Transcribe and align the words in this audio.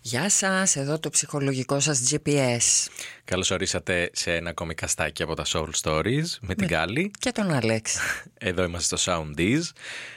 Γεια 0.00 0.30
σας, 0.30 0.76
εδώ 0.76 0.98
το 0.98 1.10
ψυχολογικό 1.10 1.80
σας 1.80 2.02
GPS. 2.10 2.88
Καλώς 3.24 3.50
ορίσατε 3.50 4.10
σε 4.12 4.34
ένα 4.34 4.50
ακόμη 4.50 4.74
καστάκι 4.74 5.22
από 5.22 5.34
τα 5.34 5.44
Soul 5.46 5.68
Stories 5.82 6.24
με 6.40 6.54
την 6.54 6.66
Κάλλη. 6.66 7.10
Και 7.18 7.32
τον 7.32 7.50
Άλεξ. 7.50 7.96
Εδώ 8.38 8.64
είμαστε 8.64 8.96
στο 8.96 9.12
Soundies. 9.12 9.62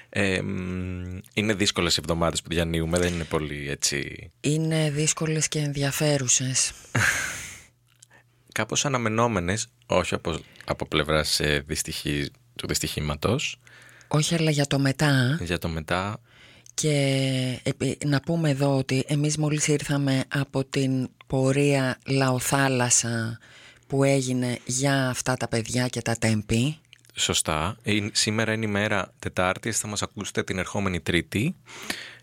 Ε, 0.09 0.41
μ, 0.41 1.20
είναι 1.34 1.53
δύσκολες 1.53 1.98
εβδομάδες 1.98 2.41
που 2.41 2.49
διανύουμε, 2.49 2.99
δεν 2.99 3.13
είναι 3.13 3.23
πολύ 3.23 3.70
έτσι... 3.70 4.30
Είναι 4.41 4.89
δύσκολες 4.89 5.48
και 5.48 5.59
ενδιαφέρουσες. 5.59 6.72
Κάπως 8.53 8.86
αναμενόμενες, 8.86 9.67
όχι 9.86 10.13
από, 10.13 10.39
από 10.66 10.86
πλευράς 10.86 11.39
ε, 11.39 11.63
δυστυχή, 11.67 12.31
του 12.55 12.67
δυστυχήματος. 12.67 13.59
Όχι 14.08 14.36
αλλά 14.36 14.52
για 14.52 14.67
το 14.67 14.80
μετά. 14.80 15.38
Για 15.41 15.58
το 15.58 15.67
μετά, 15.67 16.20
Και 16.73 17.59
επί- 17.63 18.05
να 18.05 18.20
πούμε 18.20 18.49
εδώ 18.49 18.77
ότι 18.77 19.03
εμείς 19.07 19.38
μόλις 19.38 19.67
ήρθαμε 19.67 20.23
από 20.27 20.63
την 20.63 21.09
πορεία 21.27 21.97
Λαοθάλασσα 22.07 23.39
που 23.88 24.03
έγινε 24.03 24.57
για 24.66 25.09
αυτά 25.09 25.35
τα 25.35 25.47
παιδιά 25.47 25.88
και 25.88 26.02
τα 26.02 26.16
τέμπη. 26.16 26.77
σωστά. 27.16 27.77
Ε, 27.84 28.07
σήμερα 28.11 28.53
είναι 28.53 28.66
η 28.66 28.70
μέρα 28.70 29.13
Τετάρτη, 29.20 29.71
θα 29.71 29.88
μας 29.88 30.02
ακούσετε 30.02 30.44
την 30.44 30.57
ερχόμενη 30.57 30.99
Τρίτη. 30.99 31.55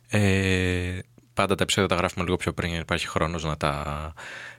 Ε, 0.08 0.98
πάντα 1.34 1.55
τα 1.55 1.62
επεισόδια 1.62 1.88
τα 1.88 1.94
γράφουμε 1.94 2.24
λίγο 2.24 2.36
πιο 2.36 2.52
πριν, 2.52 2.68
για 2.68 2.77
να 2.77 2.83
υπάρχει 2.83 3.08
χρόνος 3.08 3.44
να 3.44 3.56
τα 3.56 4.12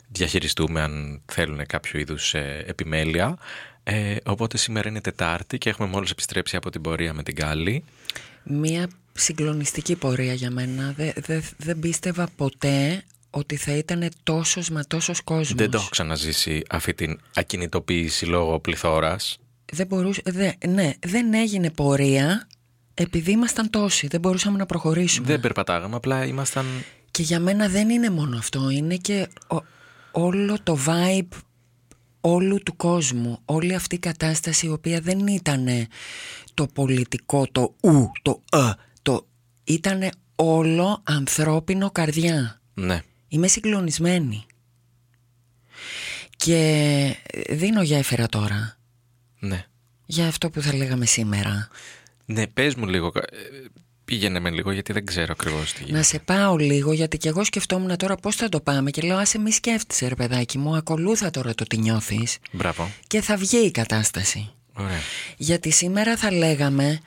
διαχειριστούμε 0.08 0.82
αν 0.82 1.22
θέλουν 1.26 1.66
κάποιο 1.66 2.00
είδους 2.00 2.34
ε, 2.34 2.64
επιμέλεια. 2.68 3.38
Ε, 3.84 4.16
οπότε 4.26 4.58
σήμερα 4.58 4.90
είναι 4.90 5.02
Τετάρτη 5.02 5.58
και 5.58 5.70
έχουμε 5.70 5.88
μόλις 5.88 6.12
επιστρέψει 6.12 6.56
από 6.56 6.70
την 6.70 6.82
πορεία 6.82 7.14
με 7.14 7.24
την 7.24 7.36
Κάλλη. 7.36 7.84
Μία 8.44 8.90
συγκλονιστική 9.20 9.96
πορεία 9.96 10.34
για 10.34 10.52
μένα. 10.52 10.94
Δεν 10.98 11.14
δε, 11.16 11.42
δεν 11.58 11.80
πίστευα 11.80 12.28
ποτέ 12.36 13.04
ότι 13.30 13.56
θα 13.56 13.72
ήταν 13.76 14.10
τόσος 14.24 14.70
μα 14.70 14.82
τόσος 14.84 15.22
κόσμος. 15.22 15.54
Δεν 15.54 15.70
το 15.72 15.78
έχω 15.78 15.90
ξαναζήσει 15.90 16.64
αυτή 16.70 16.94
την 16.94 17.20
ακινητοποίηση 17.36 18.26
λόγω 18.26 18.60
πληθώρας. 18.60 19.38
δεν 19.72 19.88
μπορούσε, 19.88 20.22
δε, 20.26 20.52
ναι, 20.68 20.92
δεν 21.06 21.34
έγινε 21.34 21.72
πορεία 21.72 22.48
επειδή 22.94 23.32
ήμασταν 23.32 23.70
τόσοι, 23.70 24.08
δεν 24.08 24.20
μπορούσαμε 24.20 24.58
να 24.58 24.66
προχωρήσουμε. 24.66 25.28
Δεν 25.28 25.40
περπατάγαμε, 25.40 25.96
απλά 25.96 26.26
ήμασταν... 26.26 26.66
Και 27.12 27.22
για 27.24 27.40
μένα 27.40 27.68
δεν 27.68 27.90
είναι 27.90 28.10
μόνο 28.10 28.38
αυτό, 28.38 28.70
είναι 28.70 28.96
και 28.96 29.28
ο- 29.48 29.64
όλο 30.12 30.58
το 30.64 30.78
vibe 30.86 31.38
όλου 32.22 32.64
του 32.64 32.76
κόσμου, 32.76 33.40
όλη 33.46 33.74
αυτή 33.76 33.96
η 33.96 34.00
κατάσταση 34.00 34.66
η 34.66 34.70
οποία 34.70 35.00
δεν 35.00 35.28
ήταν 35.28 35.68
το 36.54 36.68
πολιτικό, 36.68 37.48
το 37.52 37.74
ου, 37.82 38.12
το 38.22 38.42
ε, 38.54 38.58
το 38.58 38.76
ήταν 39.70 40.10
όλο 40.36 41.02
ανθρώπινο 41.04 41.92
καρδιά. 41.92 42.62
Ναι. 42.74 43.02
Είμαι 43.28 43.48
συγκλονισμένη. 43.48 44.46
Και 46.38 47.16
δίνω 47.50 47.82
γέφυρα 47.82 48.28
τώρα 48.28 48.78
Ναι. 49.40 49.66
για 50.06 50.28
αυτό 50.28 50.50
που 50.50 50.62
θα 50.62 50.74
λέγαμε 50.76 51.06
σήμερα. 51.06 51.68
Ναι, 52.26 52.48
πες 52.48 52.76
μου 52.76 52.86
λίγο, 52.88 53.08
ε, 53.16 53.38
πήγαινε 54.06 54.40
με 54.40 54.50
λίγο 54.50 54.72
γιατί 54.72 54.94
δεν 54.94 55.06
ξέρω 55.06 55.36
ακριβώς 55.40 55.74
τι 55.74 55.80
Να 55.82 55.86
γίνεται. 55.86 56.04
σε 56.04 56.20
πάω 56.20 56.56
λίγο 56.58 56.94
γιατί 56.94 57.18
και 57.18 57.30
εγώ 57.30 57.44
σκεφτόμουν 57.44 57.98
τώρα 57.98 58.16
πώς 58.16 58.36
θα 58.36 58.50
το 58.50 58.60
πάμε 58.62 58.92
και 58.92 59.02
λέω 59.02 59.18
άσε 59.18 59.38
μη 59.40 59.52
σκέφτεσαι 59.52 60.08
ρε 60.08 60.16
παιδάκι 60.16 60.58
μου 60.58 60.76
ακολούθα 60.76 61.30
τώρα 61.30 61.54
το 61.56 61.64
τι 61.64 61.78
νιώθεις 61.78 62.38
Μπράβο. 62.52 62.92
και 63.08 63.22
θα 63.22 63.38
βγει 63.38 63.58
η 63.58 63.72
κατάσταση. 63.72 64.52
Ωραία. 64.74 65.00
Γιατί 65.38 65.72
σήμερα 65.72 66.18
θα 66.18 66.32
λέγαμε 66.32 67.00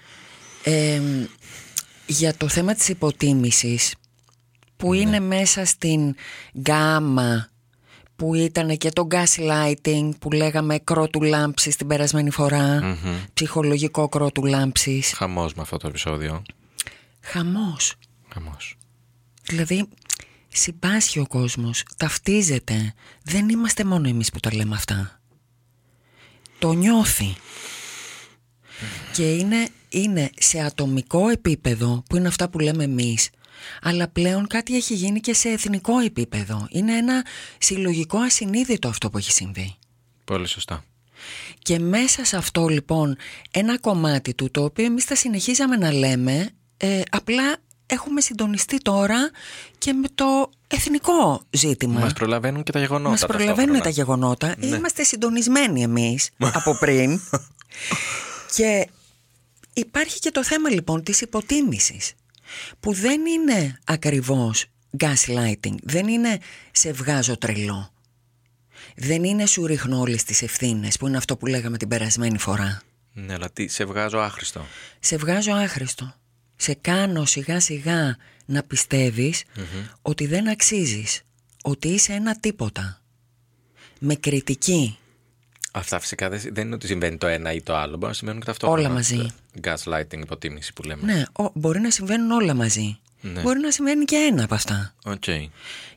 εμ, 0.62 1.24
για 2.12 2.36
το 2.36 2.48
θέμα 2.48 2.74
της 2.74 2.88
υποτίμησης 2.88 3.94
που 4.76 4.92
είναι 4.92 5.20
μέσα 5.20 5.64
στην 5.64 6.14
γκάμα 6.58 7.48
που 8.16 8.34
ήταν 8.34 8.76
και 8.76 8.90
το 8.90 9.06
gaslighting 9.10 10.10
που 10.18 10.30
λέγαμε 10.30 10.78
κρότου 10.78 11.22
λάμψης 11.22 11.76
την 11.76 11.86
περασμένη 11.86 12.30
φορά, 12.30 12.96
ψυχολογικό 13.34 14.08
κρότου 14.08 14.44
λάμψης. 14.44 15.12
Χαμός 15.12 15.54
με 15.54 15.62
αυτό 15.62 15.76
το 15.76 15.88
επεισόδιο. 15.88 16.42
Χαμός. 17.20 17.94
Χαμός. 18.32 18.76
Δηλαδή 19.46 19.88
συμπάσχει 20.48 21.18
ο 21.18 21.26
κόσμος, 21.26 21.84
ταυτίζεται. 21.96 22.94
Δεν 23.22 23.48
είμαστε 23.48 23.84
μόνο 23.84 24.08
εμείς 24.08 24.30
που 24.30 24.40
τα 24.40 24.54
λέμε 24.54 24.74
αυτά. 24.74 25.20
Το 26.58 26.72
νιώθει. 26.72 27.34
Και 29.12 29.34
είναι, 29.34 29.68
είναι 29.92 30.30
σε 30.38 30.60
ατομικό 30.60 31.28
επίπεδο 31.28 32.02
που 32.08 32.16
είναι 32.16 32.28
αυτά 32.28 32.48
που 32.48 32.58
λέμε 32.58 32.84
εμείς 32.84 33.30
αλλά 33.82 34.08
πλέον 34.08 34.46
κάτι 34.46 34.76
έχει 34.76 34.94
γίνει 34.94 35.20
και 35.20 35.34
σε 35.34 35.48
εθνικό 35.48 35.98
επίπεδο. 35.98 36.66
Είναι 36.70 36.96
ένα 36.96 37.24
συλλογικό 37.58 38.18
ασυνείδητο 38.18 38.88
αυτό 38.88 39.10
που 39.10 39.18
έχει 39.18 39.32
συμβεί. 39.32 39.76
Πολύ 40.24 40.46
σωστά. 40.46 40.84
Και 41.58 41.78
μέσα 41.78 42.24
σε 42.24 42.36
αυτό 42.36 42.66
λοιπόν 42.66 43.16
ένα 43.50 43.78
κομμάτι 43.78 44.34
του 44.34 44.50
το 44.50 44.64
οποίο 44.64 44.84
εμείς 44.84 45.04
θα 45.04 45.14
συνεχίζαμε 45.14 45.76
να 45.76 45.92
λέμε 45.92 46.50
ε, 46.76 47.00
απλά 47.10 47.56
έχουμε 47.86 48.20
συντονιστεί 48.20 48.78
τώρα 48.78 49.30
και 49.78 49.92
με 49.92 50.08
το 50.14 50.50
εθνικό 50.68 51.42
ζήτημα. 51.50 52.00
Μας 52.00 52.12
προλαβαίνουν 52.12 52.62
και 52.62 52.72
τα 52.72 52.78
γεγονότα. 52.78 53.10
Μας 53.10 53.26
προλαβαίνουν 53.26 53.78
τα 53.78 53.82
ταυτόχρονα. 53.82 53.90
γεγονότα. 53.90 54.54
Είμαστε 54.60 55.02
συντονισμένοι 55.02 55.82
εμείς 55.82 56.30
από 56.38 56.76
πριν. 56.78 57.20
και 58.56 58.88
υπάρχει 59.72 60.18
και 60.18 60.30
το 60.30 60.44
θέμα 60.44 60.70
λοιπόν 60.70 61.02
της 61.02 61.20
υποτίμησης 61.20 62.12
που 62.80 62.92
δεν 62.92 63.26
είναι 63.26 63.78
ακριβώς 63.84 64.66
gaslighting, 64.98 65.74
δεν 65.82 66.08
είναι 66.08 66.38
σε 66.70 66.92
βγάζω 66.92 67.38
τρελό. 67.38 67.92
Δεν 68.96 69.24
είναι 69.24 69.46
σου 69.46 69.66
ρίχνω 69.66 70.00
όλες 70.00 70.24
τις 70.24 70.42
ευθύνες 70.42 70.96
που 70.96 71.06
είναι 71.06 71.16
αυτό 71.16 71.36
που 71.36 71.46
λέγαμε 71.46 71.76
την 71.76 71.88
περασμένη 71.88 72.38
φορά. 72.38 72.82
Ναι, 73.12 73.32
αλλά 73.32 73.50
τι, 73.50 73.68
σε 73.68 73.84
βγάζω 73.84 74.18
άχρηστο. 74.18 74.66
Σε 75.00 75.16
βγάζω 75.16 75.52
άχρηστο. 75.52 76.14
Σε 76.56 76.74
κάνω 76.74 77.24
σιγά 77.24 77.60
σιγά 77.60 78.16
να 78.44 78.62
πιστευεις 78.62 79.42
ότι 80.02 80.26
δεν 80.26 80.48
αξίζεις. 80.48 81.22
Ότι 81.62 81.88
είσαι 81.88 82.12
ένα 82.12 82.36
τίποτα. 82.36 83.02
Με 83.98 84.14
κριτική. 84.14 84.98
Αυτά 85.74 86.00
φυσικά 86.00 86.28
δεν, 86.28 86.40
δεν 86.52 86.66
είναι 86.66 86.74
ότι 86.74 86.86
συμβαίνει 86.86 87.16
το 87.16 87.26
ένα 87.26 87.52
ή 87.52 87.62
το 87.62 87.76
άλλο. 87.76 87.92
Μπορεί 87.96 88.06
να 88.06 88.12
συμβαίνουν 88.12 88.40
και 88.40 88.46
ταυτόχρονα. 88.46 88.80
Όλα 88.82 88.88
μαζί. 88.94 89.26
Gaslighting, 89.62 90.18
υποτίμηση 90.22 90.72
που 90.72 90.82
λέμε. 90.82 91.12
Ναι, 91.12 91.22
ο- 91.44 91.50
μπορεί 91.54 91.80
να 91.80 91.90
συμβαίνουν 91.90 92.30
όλα 92.30 92.54
μαζί. 92.54 92.98
Ναι. 93.20 93.40
Μπορεί 93.40 93.60
να 93.60 93.70
συμβαίνει 93.70 94.04
και 94.04 94.16
ένα 94.30 94.44
από 94.44 94.54
αυτά. 94.54 94.94
Οκ. 95.04 95.24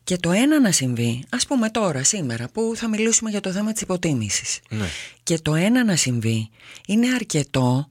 Και 0.04 0.18
το 0.18 0.32
ένα 0.32 0.60
να 0.60 0.72
συμβεί, 0.72 1.24
ας 1.30 1.46
πούμε 1.46 1.70
τώρα, 1.70 2.04
σήμερα, 2.04 2.50
που 2.50 2.74
θα 2.76 2.88
μιλήσουμε 2.90 3.30
για 3.30 3.42
το 3.42 3.52
θέμα 3.52 3.72
της 3.72 3.82
υποτίμησης. 3.82 4.60
Ναι. 4.70 4.86
Και 5.24 5.40
το 5.40 5.56
ένα 5.56 5.84
να 5.84 5.96
συμβεί 5.96 6.50
είναι 6.88 7.08
αρκετό 7.14 7.90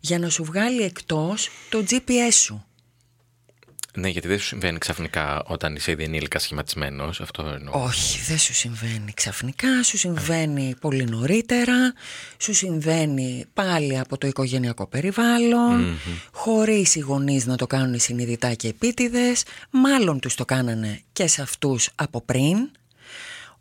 για 0.00 0.18
να 0.18 0.28
σου 0.28 0.44
βγάλει 0.44 0.82
εκτός 0.82 1.48
το 1.68 1.84
GPS 1.90 2.32
σου. 2.32 2.64
Ναι, 3.96 4.08
γιατί 4.08 4.28
δεν 4.28 4.38
σου 4.38 4.46
συμβαίνει 4.46 4.78
ξαφνικά 4.78 5.42
όταν 5.46 5.74
είσαι 5.74 5.90
ήδη 5.90 6.02
ενήλικα 6.04 6.38
σχηματισμένος. 6.38 7.20
Αυτό 7.20 7.42
εννοώ. 7.42 7.84
Όχι, 7.84 8.20
δεν 8.20 8.38
σου 8.38 8.54
συμβαίνει 8.54 9.12
ξαφνικά, 9.12 9.82
σου 9.82 9.98
συμβαίνει 9.98 10.74
πολύ 10.80 11.04
νωρίτερα, 11.04 11.92
σου 12.38 12.54
συμβαίνει 12.54 13.44
πάλι 13.54 13.98
από 13.98 14.18
το 14.18 14.26
οικογενειακό 14.26 14.86
περιβάλλον, 14.86 15.98
χωρίς 16.32 16.94
οι 16.94 16.98
γονείς 17.00 17.46
να 17.46 17.56
το 17.56 17.66
κάνουν 17.66 18.00
συνειδητά 18.00 18.54
και 18.54 18.68
επίτηδες, 18.68 19.42
μάλλον 19.70 20.20
τους 20.20 20.34
το 20.34 20.44
κάνανε 20.44 21.00
και 21.12 21.26
σε 21.26 21.42
αυτούς 21.42 21.90
από 21.94 22.20
πριν. 22.20 22.70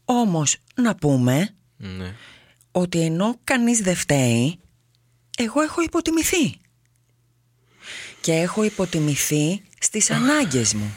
Όμως 0.06 0.57
να 0.75 0.95
πούμε 0.95 1.50
Ναι. 1.77 2.15
ότι 2.71 3.00
ενώ 3.01 3.39
κανείς 3.44 3.79
δεν 3.79 3.95
φταίει, 3.95 4.59
εγώ 5.38 5.62
έχω 5.62 5.81
υποτιμηθεί. 5.81 6.57
Και 8.21 8.33
έχω 8.33 8.63
υποτιμηθεί 8.63 9.62
στις 9.83 10.12
ανάγκες 10.12 10.74
μου. 10.74 10.95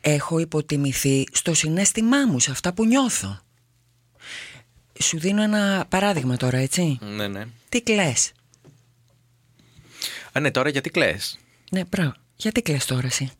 Έχω 0.00 0.38
υποτιμηθεί 0.38 1.24
στο 1.32 1.54
συνέστημά 1.54 2.26
μου, 2.26 2.38
σε 2.38 2.50
αυτά 2.50 2.72
που 2.72 2.84
νιώθω. 2.86 3.40
Σου 5.02 5.18
δίνω 5.18 5.42
ένα 5.42 5.86
παράδειγμα 5.88 6.36
τώρα, 6.36 6.58
έτσι; 6.58 6.98
Ναι, 7.00 7.28
ναι. 7.28 7.44
Τι 7.68 7.82
κλαις; 7.82 8.32
Α, 10.32 10.40
ναι, 10.40 10.50
τώρα 10.50 10.68
γιατί 10.68 10.90
κλε. 10.90 11.16
Ναι, 11.70 11.84
μπράβο. 11.84 12.12
Γιατί 12.36 12.62
κλαις 12.62 12.84
τώρα 12.84 13.06
εσύ; 13.06 13.30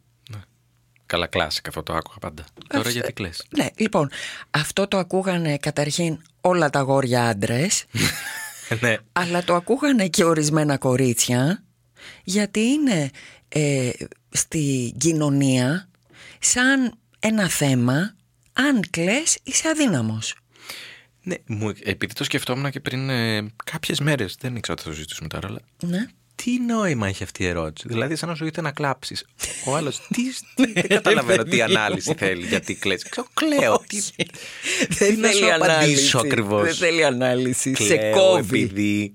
Καλά, 1.06 1.26
κλάσικα 1.26 1.68
αυτό 1.68 1.82
το 1.82 1.94
άκουγα 1.94 2.18
πάντα. 2.18 2.44
Τώρα 2.68 2.78
Αυτό- 2.78 2.88
γιατί 2.90 3.12
κλε. 3.12 3.30
Ναι, 3.56 3.66
λοιπόν, 3.76 4.10
αυτό 4.50 4.88
το 4.88 4.98
ακούγανε 4.98 5.56
καταρχήν 5.56 6.18
όλα 6.40 6.70
τα 6.70 6.80
γόρια 6.80 7.24
άντρες. 7.28 7.84
ναι. 8.80 8.96
Αλλά 9.12 9.44
το 9.44 9.54
ακούγανε 9.54 10.08
και 10.08 10.24
ορισμένα 10.24 10.78
κορίτσια 10.78 11.62
γιατί 12.24 12.60
είναι 12.60 13.10
ε, 13.48 13.90
στη 14.30 14.94
κοινωνία 14.98 15.88
σαν 16.38 16.94
ένα 17.18 17.48
θέμα 17.48 18.14
αν 18.52 18.80
κλαις 18.90 19.38
είσαι 19.42 19.68
αδύναμος. 19.68 20.34
Ναι, 21.22 21.34
μου, 21.46 21.72
επειδή 21.82 22.14
το 22.14 22.24
σκεφτόμουν 22.24 22.70
και 22.70 22.80
πριν 22.80 23.10
ε, 23.10 23.46
κάποιες 23.64 24.00
μέρες, 24.00 24.36
δεν 24.40 24.56
ήξερα 24.56 24.72
ότι 24.72 24.82
θα 24.82 24.88
το 24.88 24.94
συζητήσουμε 24.94 25.28
τώρα, 25.28 25.48
αλλά 25.48 25.60
Ναι. 25.82 26.06
τι 26.34 26.60
νόημα 26.60 27.08
έχει 27.08 27.22
αυτή 27.22 27.42
η 27.42 27.46
ερώτηση; 27.46 27.88
Δηλαδή, 27.88 28.16
σαν 28.16 28.28
να 28.28 28.34
σου 28.34 28.44
ήρθε 28.44 28.60
να 28.60 28.70
κλάψεις. 28.72 29.24
Ο 29.66 29.76
άλλος, 29.76 30.00
τι, 30.14 30.22
τι, 30.54 30.72
δεν 30.72 30.88
καταλαβαίνω 30.88 31.42
τι 31.42 31.62
ανάλυση 31.62 32.14
θέλει, 32.14 32.46
γιατί 32.46 32.74
κλαις. 32.74 33.08
Ξέρω, 33.08 33.26
κλαίω. 33.34 33.82
Τι, 33.86 33.98
Δεν 34.88 35.18
να 35.20 35.30
σου 35.30 35.54
απαντήσω 35.54 36.18
ακριβώς; 36.18 36.62
Δεν 36.64 36.74
θέλει 36.74 37.04
ανάλυση. 37.04 37.74
Σε 37.74 37.96
κλαίω 37.96 38.12
κόβει. 38.12 38.62
επειδή. 38.62 39.12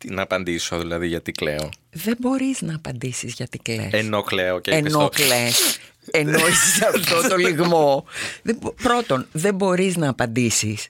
Τι 0.00 0.10
να 0.10 0.22
απαντήσω, 0.22 0.78
δηλαδή, 0.78 1.06
γιατί 1.06 1.32
κλαίω; 1.32 1.68
Δεν 1.90 2.16
μπορείς 2.20 2.62
να 2.62 2.74
απαντήσεις 2.74 3.32
γιατί 3.34 3.58
κλαις. 3.58 3.92
Ενώ 3.92 4.22
κλαίω 4.22 4.60
και 4.60 4.70
Ενώ 4.70 4.78
είπες 4.78 4.92
το- 4.92 5.08
κλαις. 5.08 5.78
Ενώ 6.10 6.38
είσαι 6.48 6.66
σε 6.74 6.86
αυτό 6.86 7.28
το 7.28 7.36
λιγμό. 7.36 8.04
Δεν 8.42 8.56
μπο- 8.60 8.72
πρώτον, 8.82 9.26
δεν 9.32 9.54
μπορείς 9.54 9.96
να 9.96 10.08
απαντήσεις. 10.08 10.88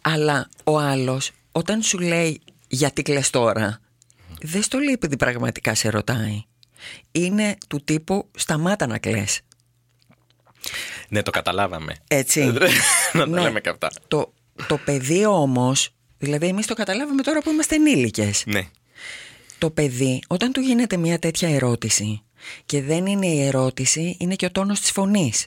Αλλά 0.00 0.48
ο 0.64 0.78
άλλος, 0.78 1.30
όταν 1.52 1.82
σου 1.82 1.98
λέει 1.98 2.40
γιατί 2.68 3.02
κλαις 3.02 3.30
τώρα, 3.30 3.80
δεν 4.42 4.62
στο 4.62 4.78
λέει 4.78 4.92
επειδή 4.92 5.16
πραγματικά 5.16 5.74
σε 5.74 5.88
ρωτάει. 5.88 6.42
Είναι 7.12 7.56
του 7.68 7.80
τύπου 7.84 8.28
σταμάτα 8.36 8.86
να 8.86 8.98
κλαις. 8.98 9.40
Ναι, 11.08 11.22
το 11.22 11.30
καταλάβαμε. 11.30 11.96
Έτσι. 12.08 12.44
να 13.12 13.18
τα 13.18 13.26
Ναι. 13.26 13.40
λέμε 13.40 13.60
και 13.60 13.68
αυτά. 13.68 13.90
Το, 14.08 14.32
το 14.68 14.76
παιδί 14.84 15.24
όμως, 15.26 15.90
δηλαδή 16.20 16.46
εμείς 16.46 16.66
το 16.66 16.74
καταλάβαμε 16.74 17.22
τώρα 17.22 17.40
που 17.42 17.50
είμαστε 17.50 17.74
ενήλικες. 17.74 18.42
Ναι. 18.46 18.68
Το 19.58 19.70
παιδί, 19.70 20.22
όταν 20.28 20.52
του 20.52 20.60
γίνεται 20.60 20.96
μια 20.96 21.18
τέτοια 21.18 21.48
ερώτηση 21.48 22.22
και 22.66 22.82
δεν 22.82 23.06
είναι 23.06 23.26
η 23.26 23.42
ερώτηση, 23.42 24.16
είναι 24.20 24.34
και 24.34 24.46
ο 24.46 24.50
τόνος 24.50 24.80
της 24.80 24.90
φωνής. 24.90 25.46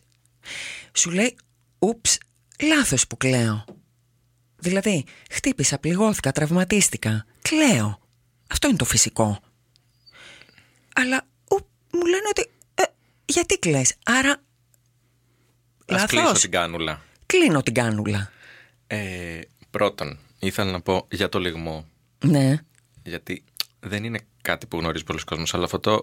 Σου 0.94 1.10
λέει, 1.12 1.36
ούψ, 1.80 2.18
λάθος 2.62 3.08
που 3.08 3.18
κλαίω. 3.18 3.66
Δηλαδή, 4.58 5.04
χτύπησα, 5.32 5.78
πληγώθηκα, 5.80 6.32
τραυματίστηκα. 6.32 7.26
Κλαίω. 7.42 8.00
Αυτό 8.48 8.68
είναι 8.68 8.78
το 8.78 8.86
φυσικό. 8.86 9.40
Αλλά 10.96 11.28
ου, 11.48 11.68
μου 11.92 12.06
λένε 12.06 12.28
ότι, 12.30 12.50
«Ε, 12.76 12.84
γιατί 13.26 13.60
κλαις; 13.60 13.94
Άρα, 14.06 14.42
Ας 15.88 16.06
κλείσω 16.06 16.24
λάθος. 16.24 16.42
την 16.42 16.52
κάνουλα. 16.52 17.02
Κλείνω 17.26 17.64
την 17.64 17.74
κάνουλα. 17.74 18.32
Ε, 18.88 19.40
πρώτον, 19.72 20.20
ήθελα 20.46 20.72
να 20.72 20.82
πω 20.82 21.08
για 21.12 21.30
το 21.30 21.40
λιγμό. 21.40 21.86
Ναι. 22.26 22.58
Γιατί 23.04 23.44
δεν 23.80 24.04
είναι 24.04 24.20
κάτι 24.42 24.66
που 24.66 24.78
γνωρίζει 24.78 25.04
πολλοί 25.04 25.24
κόσμος, 25.24 25.54
αλλά 25.54 25.64
αυτό 25.66 25.80
το 25.80 26.02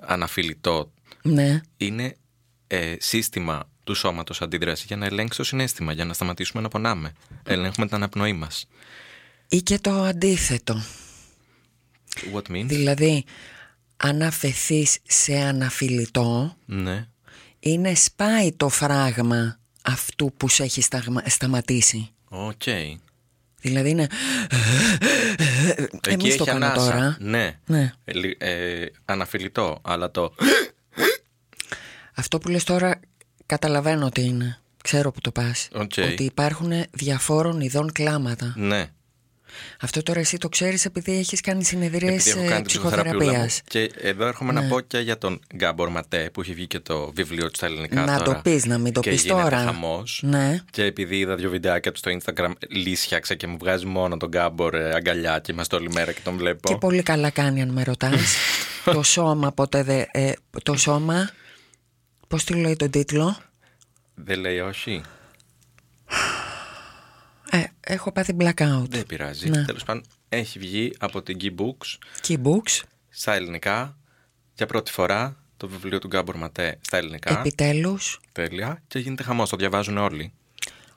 αναφιλητό 0.00 0.92
Ναι. 1.22 1.60
είναι 1.76 2.16
ε, 2.66 2.94
σύστημα 2.98 3.68
του 3.84 3.94
σώματος 3.94 4.42
αντίδραση 4.42 4.84
για 4.86 4.96
να 4.96 5.06
ελέγξει 5.06 5.38
το 5.38 5.44
συνέστημα, 5.44 5.92
για 5.92 6.04
να 6.04 6.12
σταματήσουμε 6.12 6.62
να 6.62 6.68
πονάμε. 6.68 7.12
Ελέγχουμε 7.44 7.86
την 7.86 7.94
αναπνοή 7.96 8.32
μας. 8.32 8.66
Ή 9.48 9.62
και 9.62 9.78
το 9.78 10.02
αντίθετο. 10.02 10.82
What 12.34 12.50
means? 12.52 12.64
Δηλαδή, 12.66 13.24
αν 13.96 14.22
αφεθείς 14.22 14.98
σε 15.02 15.36
αναφιλητό, 15.36 16.56
Ναι. 16.66 17.08
είναι 17.60 17.94
σπάει 17.94 18.52
το 18.52 18.68
φράγμα 18.68 19.58
αυτού 19.82 20.32
που 20.36 20.48
σε 20.48 20.62
έχει 20.62 20.80
σταγμα- 20.82 21.22
σταματήσει. 21.26 22.08
Οκ. 22.28 22.62
Δηλαδή 23.64 23.90
είναι... 23.90 24.06
Εκεί 25.76 26.08
Εμείς 26.08 26.36
το 26.36 26.42
έχει 26.42 26.44
κάνω 26.44 26.64
ανάσα. 26.66 26.90
τώρα. 26.90 27.16
Ναι. 27.20 27.58
Ναι. 27.66 27.92
Ε, 28.04 28.12
λι- 28.12 28.42
ε, 28.42 28.86
αναφιλητό, 29.04 29.80
αλλά 29.84 30.10
το... 30.10 30.34
Αυτό 32.14 32.38
που 32.38 32.48
λες 32.48 32.64
τώρα 32.64 33.00
καταλαβαίνω 33.46 34.06
ότι 34.06 34.20
είναι. 34.20 34.58
Ξέρω 34.82 35.10
που 35.12 35.20
το 35.20 35.30
πας. 35.32 35.68
Οκ. 35.72 35.92
Ότι 36.12 36.24
υπάρχουν 36.24 36.72
διαφόρων 36.90 37.60
ειδών 37.60 37.92
κλάματα. 37.92 38.52
Ναι. 38.56 38.86
Αυτό 39.80 40.02
τώρα 40.02 40.20
εσύ 40.20 40.36
το 40.36 40.48
ξέρεις 40.48 40.84
επειδή 40.84 41.18
έχεις 41.18 41.40
κάνει 41.40 41.64
συνεδρίες 41.64 42.12
Επειδή 42.26 42.30
έχω 42.30 42.40
ε, 42.40 42.46
κάνει 42.48 42.56
την 42.56 42.66
ψυχοθεραπείας 42.66 43.12
μου. 43.14 43.18
ψυχοθεραπείας. 43.20 43.62
Και 43.68 43.90
εδώ 44.08 44.26
έρχομαι 44.26 44.52
να 44.52 44.62
πω 44.62 44.80
και 44.80 44.98
για 44.98 45.18
τον 45.18 45.40
Γκάμπορ 45.56 45.88
Ματέ 45.88 46.30
που 46.32 46.40
έχει 46.40 46.52
βγει 46.54 46.66
και 46.66 46.78
το 46.80 47.12
βιβλίο 47.14 47.44
του 47.50 47.56
στα 47.56 47.66
ελληνικά 47.66 48.04
Να 48.04 48.18
τώρα. 48.18 48.34
το 48.34 48.40
πεις, 48.42 48.64
να 48.64 48.78
μην 48.78 48.92
το 48.92 49.00
και 49.00 49.10
πεις 49.10 49.22
γίνεται 49.22 49.42
τώρα. 49.42 49.58
χαμός. 49.58 50.20
Ναι. 50.24 50.58
Και 50.70 50.84
επειδή 50.84 51.18
είδα 51.18 51.34
δύο 51.36 51.50
βιντεάκια 51.50 51.92
του 51.92 51.98
στο 51.98 52.10
Instagram, 52.18 52.50
λύσσαξε 52.68 53.34
και 53.34 53.46
μου 53.46 53.56
βγάζει 53.60 53.86
μόνο 53.86 54.16
τον 54.16 54.28
Γκάμπορ 54.28 54.74
ε, 54.74 54.94
αγκαλιά 54.94 55.38
και 55.38 55.52
είμαστε 55.52 55.76
όλη 55.76 55.90
μέρα 55.92 56.12
και 56.12 56.20
τον 56.24 56.36
βλέπω. 56.36 56.68
Και 56.68 56.76
πολύ 56.76 57.02
καλά 57.02 57.30
κάνει 57.30 57.62
αν 57.62 57.68
με 57.68 57.82
ρωτάς. 57.82 58.36
το 58.84 59.02
σώμα 59.02 59.52
ποτέ 59.52 59.82
δεν... 59.82 60.04
ε, 60.10 60.32
το 60.62 60.76
σώμα... 60.76 61.30
Πώς 62.28 62.44
τη 62.44 62.54
λέει 62.54 62.76
τον 62.76 62.90
τίτλο; 62.90 63.36
Δεν 64.14 64.40
λέει 64.40 64.58
όχι. 64.58 65.02
Ε, 67.56 67.64
έχω 67.80 68.12
πάθει 68.12 68.36
blackout. 68.38 68.84
Δεν 68.88 69.06
πειράζει. 69.06 69.48
Ναι. 69.48 69.64
Τέλος 69.64 69.84
πάντων, 69.84 70.04
έχει 70.28 70.58
βγει 70.58 70.92
από 70.98 71.22
την 71.22 71.38
Key 71.40 71.54
Books 71.60 71.98
Key 72.28 72.36
Books. 72.42 72.82
στα 73.08 73.34
ελληνικά 73.34 73.96
για 74.54 74.66
πρώτη 74.66 74.90
φορά 74.90 75.36
το 75.56 75.68
βιβλίο 75.68 75.98
του 75.98 76.06
Γκάμπορ 76.06 76.36
Ματέ 76.36 76.78
στα 76.80 76.96
ελληνικά. 76.96 77.38
Επιτέλους. 77.38 78.20
Τέλεια. 78.32 78.82
Και 78.86 78.98
γίνεται 78.98 79.22
χαμός, 79.22 79.48
το 79.50 79.56
διαβάζουν 79.56 79.98
όλοι. 79.98 80.32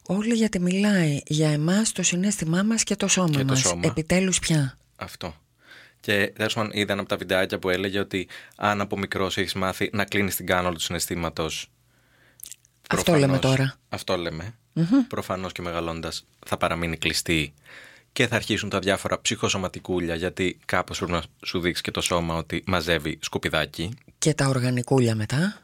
Όλοι 0.09 0.33
γιατί 0.33 0.59
μιλάει 0.59 1.19
για 1.25 1.49
εμάς 1.49 1.91
το 1.91 2.03
συνέστημά 2.03 2.63
μας 2.63 2.83
και 2.83 2.95
το 2.95 3.07
σώμα 3.07 3.29
Και 3.29 3.37
το 3.37 3.43
μας. 3.45 3.59
σώμα. 3.59 3.81
Επιτέλους 3.85 4.39
πια. 4.39 4.77
Αυτό. 4.95 5.35
Και 5.99 6.31
τέλος 6.35 6.53
πάντων, 6.53 6.71
είδα 6.73 6.91
ένα 6.91 7.01
από 7.01 7.09
τα 7.09 7.17
βιντεάκια 7.17 7.59
που 7.59 7.69
έλεγε 7.69 7.99
ότι 7.99 8.27
αν 8.55 8.81
από 8.81 8.97
μικρός 8.97 9.37
έχεις 9.37 9.53
μάθει 9.53 9.89
να 9.93 10.05
κλείνεις 10.05 10.35
την 10.35 10.45
κάνολα 10.45 10.73
του 10.73 10.81
συναισθήματος. 10.81 11.69
Αυτό 12.89 13.13
λέμε 13.15 13.37
τώρα. 13.39 13.75
Αυτό 13.89 14.17
λέμε. 14.17 14.55
Προφανώς 15.07 15.51
και 15.51 15.61
μεγαλώντας 15.61 16.25
θα 16.45 16.57
παραμείνει 16.57 16.97
κλειστή 16.97 17.53
και 18.13 18.27
θα 18.27 18.35
αρχίσουν 18.35 18.69
τα 18.69 18.79
διάφορα 18.79 19.21
ψυχοσωματικούλια 19.21 20.15
γιατί 20.15 20.59
κάπως 20.65 20.97
πρέπει 20.97 21.11
να 21.11 21.23
σου 21.45 21.59
δείξει 21.59 21.81
και 21.81 21.91
το 21.91 22.01
σώμα 22.01 22.35
ότι 22.35 22.63
μαζεύει 22.65 23.19
σκουπιδάκι. 23.21 23.89
Και 24.17 24.33
τα 24.33 24.47
οργανικούλια 24.47 25.15
μετά. 25.15 25.61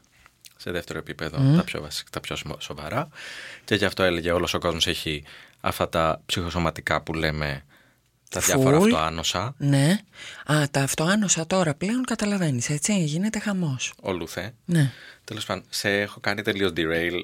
Σε 0.57 0.71
δεύτερο 0.71 0.99
επίπεδο, 0.99 1.55
τα, 1.55 1.63
πιο 1.63 1.81
βασικά, 1.81 2.09
τα 2.11 2.19
πιο 2.19 2.35
σο- 2.35 2.57
σοβαρά. 2.59 3.07
Και 3.65 3.75
γι' 3.75 3.85
αυτό 3.85 4.03
έλεγε 4.03 4.31
όλος 4.31 4.53
ο 4.53 4.59
κόσμος 4.59 4.87
έχει 4.87 5.23
αυτά 5.61 5.89
τα 5.89 6.21
ψυχοσωματικά 6.25 7.01
που 7.01 7.13
λέμε 7.13 7.65
τα 8.29 8.39
διάφορα 8.39 8.77
Φουλ. 8.79 8.91
αυτοάνοσα. 8.93 9.53
Ναι. 9.57 9.99
Α, 10.45 10.69
τα 10.71 10.81
αυτοάνοσα 10.81 11.47
τώρα 11.47 11.73
πλέον 11.73 12.03
καταλαβαίνεις, 12.05 12.69
έτσι. 12.69 13.03
Γίνεται 13.03 13.39
χαμός. 13.39 13.93
Ολούθε. 14.01 14.53
Ναι. 14.65 14.91
Τέλος 15.23 15.45
πάντων, 15.45 15.63
σε 15.69 15.89
έχω 15.89 16.19
κάνει 16.19 16.41
τελείως 16.41 16.71
derail. 16.75 17.23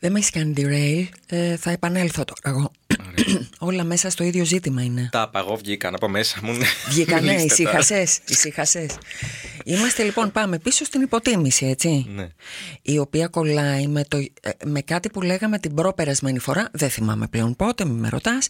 Δεν 0.00 0.12
με 0.12 0.18
έχεις 0.18 0.30
κάνει 0.30 0.52
derail. 0.56 1.16
Ε, 1.26 1.56
θα 1.56 1.70
επανέλθω 1.70 2.24
τώρα 2.24 2.56
εγώ. 2.56 2.70
Όλα 3.58 3.84
μέσα 3.84 4.10
στο 4.10 4.24
ίδιο 4.24 4.44
ζήτημα 4.44 4.82
είναι. 4.82 5.08
Τα 5.12 5.22
απαγώ 5.22 5.56
βγήκαν 5.56 5.94
από 5.94 6.08
μέσα 6.08 6.38
μου. 6.42 6.56
Βγήκανε, 6.88 7.32
Μιλήστε 7.32 7.62
τώρα. 7.62 7.78
ησύχασες, 7.78 8.20
ησύχασες. 8.28 8.98
Είμαστε 9.64 10.02
λοιπόν, 10.02 10.32
πάμε 10.32 10.58
πίσω 10.58 10.84
στην 10.84 11.00
υποτίμηση, 11.00 11.66
έτσι. 11.66 12.06
Ναι. 12.08 12.28
Η 12.82 12.98
οποία 12.98 13.28
κολλάει 13.28 13.86
με, 13.86 14.04
το, 14.04 14.16
ε, 14.16 14.50
με 14.64 14.80
κάτι 14.80 15.10
που 15.10 15.22
λέγαμε 15.22 15.58
την 15.58 15.74
προπερασμένη 15.74 16.38
φορά, 16.38 16.68
δεν 16.72 16.90
θυμάμαι 16.90 17.26
πλέον 17.28 17.56
πότε, 17.56 17.84
μην 17.84 17.98
με 17.98 18.08
ρωτάς, 18.08 18.46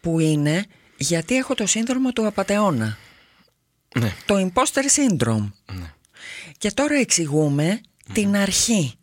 που 0.00 0.18
είναι 0.18 0.66
γιατί 0.96 1.36
έχω 1.36 1.54
το 1.54 1.66
σύνδρομο 1.66 2.12
του 2.12 2.26
απατεώνα. 2.26 2.98
Ναι. 3.98 4.14
Το 4.26 4.50
imposter 4.50 4.82
syndrome. 5.18 5.50
Και 6.58 6.70
τώρα 6.70 6.94
εξηγούμε 6.94 7.80
την 8.12 8.36
αρχή, 8.36 8.94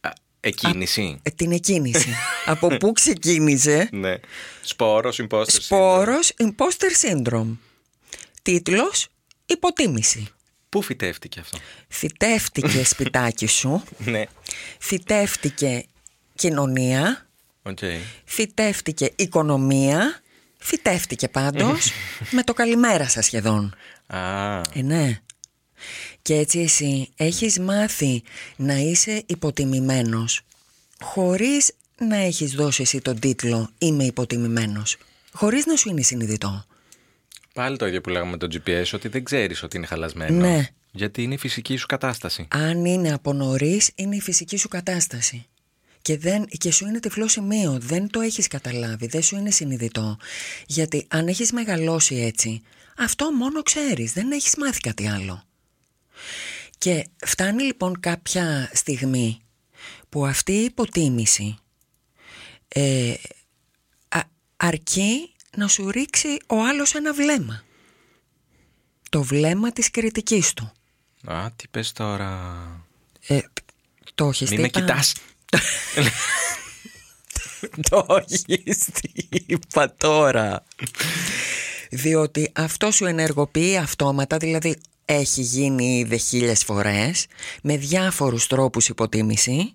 Α, 0.00 0.10
Εκκίνηση. 0.40 1.20
ε, 1.22 1.30
την 1.30 1.52
εκκίνηση. 1.52 2.14
Από 2.46 2.76
πού 2.76 2.92
ξεκίνησε; 2.92 3.88
Ναι. 3.92 4.14
Σπόρος, 4.60 5.20
imposter. 5.22 5.44
Σπόρος 5.60 6.32
imposter 6.42 7.06
syndrome. 7.10 7.56
Τίτλος 8.42 9.08
υποτίμηση. 9.46 10.28
Πού 10.68 10.82
φυτεύτηκε 10.82 11.40
αυτό; 11.40 11.58
Φυτεύτηκε 11.88 12.84
σπιτάκι 12.92 13.46
σου, 13.46 13.82
Ναι. 13.98 14.24
φυτεύτηκε 14.78 15.84
κοινωνία, 16.34 17.28
Οκ. 17.62 17.78
φυτεύτηκε 18.24 19.12
οικονομία, 19.16 20.20
φυτεύτηκε 20.58 21.28
πάντως 21.28 21.90
με 22.36 22.42
το 22.42 22.52
καλημέρα 22.52 23.08
σας 23.08 23.24
σχεδόν. 23.24 23.74
Α, 24.06 24.18
Ε, 24.74 24.82
ναι. 24.82 25.20
Και 26.22 26.34
έτσι 26.34 26.58
εσύ 26.58 27.08
έχεις 27.16 27.58
μάθει 27.58 28.22
να 28.56 28.74
είσαι 28.74 29.22
υποτιμημένος 29.26 30.40
χωρίς 31.00 31.72
να 31.98 32.16
έχεις 32.16 32.52
δώσει 32.52 32.82
εσύ 32.82 33.00
τον 33.00 33.18
τίτλο 33.20 33.70
«Είμαι 33.78 34.04
υποτιμημένος». 34.04 34.96
Χωρίς 35.32 35.66
να 35.66 35.76
σου 35.76 35.88
είναι 35.88 36.02
συνειδητό. 36.02 36.64
πάλι 37.54 37.76
το 37.76 37.86
ίδιο 37.86 38.00
που 38.00 38.08
λέγαμε 38.08 38.30
με 38.30 38.36
το 38.36 38.46
GPS, 38.50 38.84
ότι 38.92 39.08
δεν 39.08 39.24
ξέρεις 39.24 39.62
ότι 39.62 39.76
είναι 39.76 39.86
χαλασμένο. 39.86 40.46
Ναι. 40.46 40.68
Γιατί 40.92 41.22
είναι 41.22 41.34
η 41.34 41.38
φυσική 41.38 41.76
σου 41.76 41.86
κατάσταση. 41.86 42.46
Αν 42.50 42.84
είναι 42.84 43.12
από 43.12 43.32
νωρίς, 43.32 43.90
είναι 43.94 44.16
η 44.16 44.20
φυσική 44.20 44.56
σου 44.56 44.68
κατάσταση. 44.68 45.46
Και, 46.02 46.18
δεν, 46.18 46.44
και 46.46 46.72
σου 46.72 46.86
είναι 46.86 47.00
τυφλό 47.00 47.28
σημείο, 47.28 47.78
δεν 47.80 48.10
το 48.10 48.20
έχεις 48.20 48.46
καταλάβει, 48.46 49.06
δεν 49.06 49.22
σου 49.22 49.36
είναι 49.36 49.50
συνειδητό. 49.50 50.16
Γιατί 50.66 51.06
αν 51.08 51.28
έχεις 51.28 51.52
μεγαλώσει 51.52 52.14
έτσι, 52.14 52.62
αυτό 52.98 53.32
μόνο 53.32 53.62
ξέρεις, 53.62 54.12
δεν 54.12 54.30
έχεις 54.30 54.56
μάθει 54.56 54.80
κάτι 54.80 55.08
άλλο. 55.08 55.44
Και 56.78 57.06
φτάνει 57.26 57.62
λοιπόν 57.62 58.00
κάποια 58.00 58.70
στιγμή 58.72 59.40
που 60.08 60.26
αυτή 60.26 60.52
η 60.52 60.64
υποτίμηση 60.64 61.58
ε, 62.68 63.14
αρκεί 64.56 65.34
να 65.56 65.68
σου 65.68 65.90
ρίξει 65.90 66.36
ο 66.46 66.64
άλλος 66.64 66.94
ένα 66.94 67.14
βλέμμα. 67.14 67.62
Το 69.10 69.22
βλέμμα 69.22 69.72
της 69.72 69.90
κριτικής 69.90 70.54
του. 70.54 70.72
Α, 71.24 71.50
τι 71.56 71.68
πες 71.68 71.92
τώρα. 71.92 72.60
Ε, 73.26 73.40
το 74.14 74.28
έχεις 74.28 74.50
Μην 74.50 74.60
με 74.60 74.66
είπα. 74.66 74.80
κοιτάς. 74.80 75.14
το 77.90 78.06
έχεις 78.28 78.88
είπα 79.46 79.94
τώρα. 79.94 80.64
Διότι 81.90 82.52
αυτό 82.54 82.90
σου 82.90 83.04
ενεργοποιεί 83.04 83.76
αυτόματα, 83.76 84.36
δηλαδή 84.36 84.80
έχει 85.12 85.42
γίνει 85.42 85.98
ήδη 85.98 86.18
χίλιες 86.18 86.64
φορές, 86.64 87.26
με 87.62 87.76
διάφορους 87.76 88.46
τρόπους 88.46 88.88
υποτίμηση, 88.88 89.74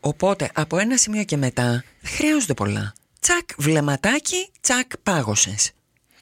οπότε 0.00 0.50
από 0.54 0.78
ένα 0.78 0.96
σημείο 0.96 1.24
και 1.24 1.36
μετά 1.36 1.84
δεν 2.00 2.12
χρειάζονται 2.12 2.54
πολλά. 2.54 2.92
Τσακ 3.20 3.48
βλεμματάκι, 3.58 4.50
τσακ 4.60 4.90
πάγωσες. 5.02 5.72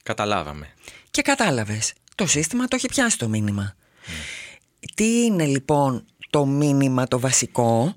Καταλάβαμε. 0.02 0.74
Και 1.10 1.22
κατάλαβες, 1.22 1.92
το 2.14 2.26
σύστημα 2.26 2.64
το 2.64 2.76
έχει 2.76 2.86
πιάσει 2.88 3.18
το 3.18 3.28
μήνυμα. 3.28 3.74
Τι 4.94 5.24
είναι 5.24 5.44
λοιπόν 5.46 6.04
το 6.30 6.46
μήνυμα 6.46 7.08
το 7.08 7.20
βασικό, 7.20 7.94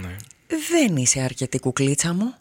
Ναι. 0.00 0.16
δεν 0.70 0.96
είσαι 0.96 1.20
αρκετή 1.20 1.58
κουκλίτσα 1.58 2.12
μου. 2.14 2.34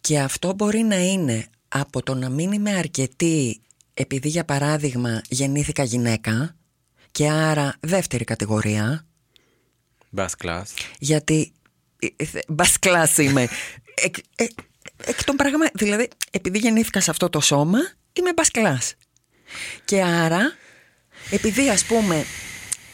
Και 0.00 0.18
αυτό 0.20 0.54
μπορεί 0.54 0.82
να 0.82 0.96
είναι 0.96 1.46
από 1.68 2.02
το 2.02 2.14
να 2.14 2.28
μην 2.28 2.52
είμαι 2.52 2.76
αρκετή 2.76 3.60
επειδή 3.98 4.28
για 4.28 4.44
παράδειγμα 4.44 5.22
γεννήθηκα 5.28 5.82
γυναίκα 5.82 6.56
και 7.10 7.28
άρα 7.30 7.76
δεύτερη 7.80 8.24
κατηγορία 8.24 9.06
Bass 10.16 10.28
class. 10.44 10.64
γιατί 10.98 11.52
μπας 12.48 12.78
κλάση 12.78 13.24
είμαι. 13.24 13.48
Εκ, 14.04 14.16
ε, 14.36 14.44
εκ 15.04 15.24
των 15.24 15.36
πραγμάτων 15.36 15.70
δηλαδή 15.74 16.08
επειδή 16.30 16.58
γεννήθηκα 16.58 17.00
σε 17.00 17.10
αυτό 17.10 17.28
το 17.28 17.40
σώμα 17.40 17.78
είμαι 18.12 18.32
μπας 18.32 18.50
κλάς 18.50 18.94
και 19.84 20.02
άρα 20.02 20.52
επειδή 21.30 21.68
ας 21.68 21.84
πούμε 21.84 22.24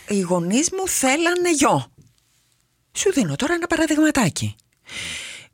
οι 0.09 0.21
γονείς 0.21 0.71
μου 0.71 0.89
θέλανε 0.89 1.53
γιο 1.53 1.93
σου 2.93 3.13
δίνω 3.13 3.37
τώρα 3.37 3.55
ένα 3.55 3.67
παραδειγματάκι. 3.67 4.55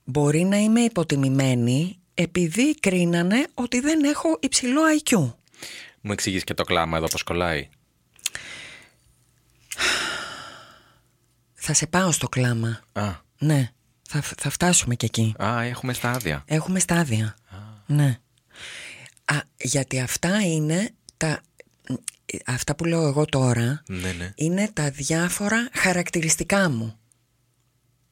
Μπορεί 0.04 0.44
να 0.44 0.56
είμαι 0.56 0.80
υποτιμημένη 0.80 1.98
επειδή 2.22 2.74
κρίνανε 2.74 3.46
ότι 3.54 3.80
δεν 3.80 4.04
έχω 4.04 4.38
υψηλό 4.40 4.80
IQ 5.04 5.32
Μου 6.00 6.12
εξηγείς 6.12 6.44
και 6.44 6.54
το 6.54 6.64
κλάμα 6.64 6.96
εδώ 6.96 7.06
πως 7.06 7.22
κολλάει. 7.22 7.68
θα 11.54 11.72
σε 11.74 11.86
πάω 11.86 12.12
στο 12.12 12.28
κλάμα 12.28 12.80
Α, 12.92 13.10
ναι 13.38 13.70
θα, 14.08 14.20
θα 14.38 14.50
φτάσουμε 14.50 14.94
και 14.94 15.06
εκεί 15.06 15.34
α 15.42 15.62
έχουμε 15.62 15.92
στάδια. 15.92 16.42
Έχουμε 16.46 16.78
στάδια. 16.78 17.36
Ναι. 17.86 18.18
Α, 19.24 19.36
γιατί 19.56 20.00
αυτά 20.00 20.40
είναι 20.42 20.90
τα... 21.16 21.40
Αυτά 22.46 22.74
που 22.76 22.84
λέω 22.84 23.06
εγώ 23.06 23.24
τώρα 23.24 23.82
Ναι, 23.88 24.12
ναι. 24.12 24.32
είναι 24.36 24.70
τα 24.72 24.90
διάφορα 24.90 25.68
χαρακτηριστικά 25.72 26.68
μου. 26.70 26.98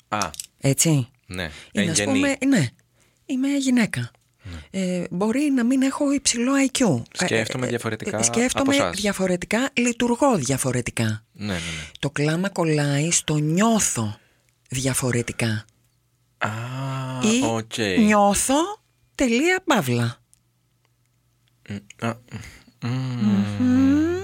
Α, 0.09 0.19
Έτσι. 0.59 1.11
ναι. 1.27 1.51
Είναι 1.73 1.91
ας 1.91 1.99
Εγγενή. 1.99 2.13
πούμε, 2.19 2.37
ναι, 2.47 2.69
είμαι 3.27 3.49
γυναίκα. 3.49 4.11
Ε, 4.71 5.05
μπορεί 5.11 5.41
να 5.55 5.65
μην 5.65 5.83
έχω 5.83 6.13
υψηλό 6.13 6.53
IQ. 6.73 7.03
Σκέφτομαι 7.13 7.67
διαφορετικά 7.67 8.23
Σκέφτομαι 8.23 8.77
από 8.77 8.85
εσάς. 8.85 9.01
διαφορετικά, 9.01 9.71
λειτουργώ 9.77 10.37
διαφορετικά. 10.37 11.25
Ναι, 11.33 11.47
ναι, 11.47 11.53
ναι. 11.53 11.61
Το 11.99 12.11
κλάμα 12.11 12.49
κολλάει 12.49 13.11
στο 13.11 13.37
νιώθω 13.37 14.19
διαφορετικά. 14.69 15.65
Α, 16.39 16.49
Ή 17.23 17.43
οκ. 17.45 17.99
νιώθω 17.99 18.55
τελεία 19.15 19.63
παύλα. 19.67 20.21
Α, 21.99 22.15
μ. 22.81 24.17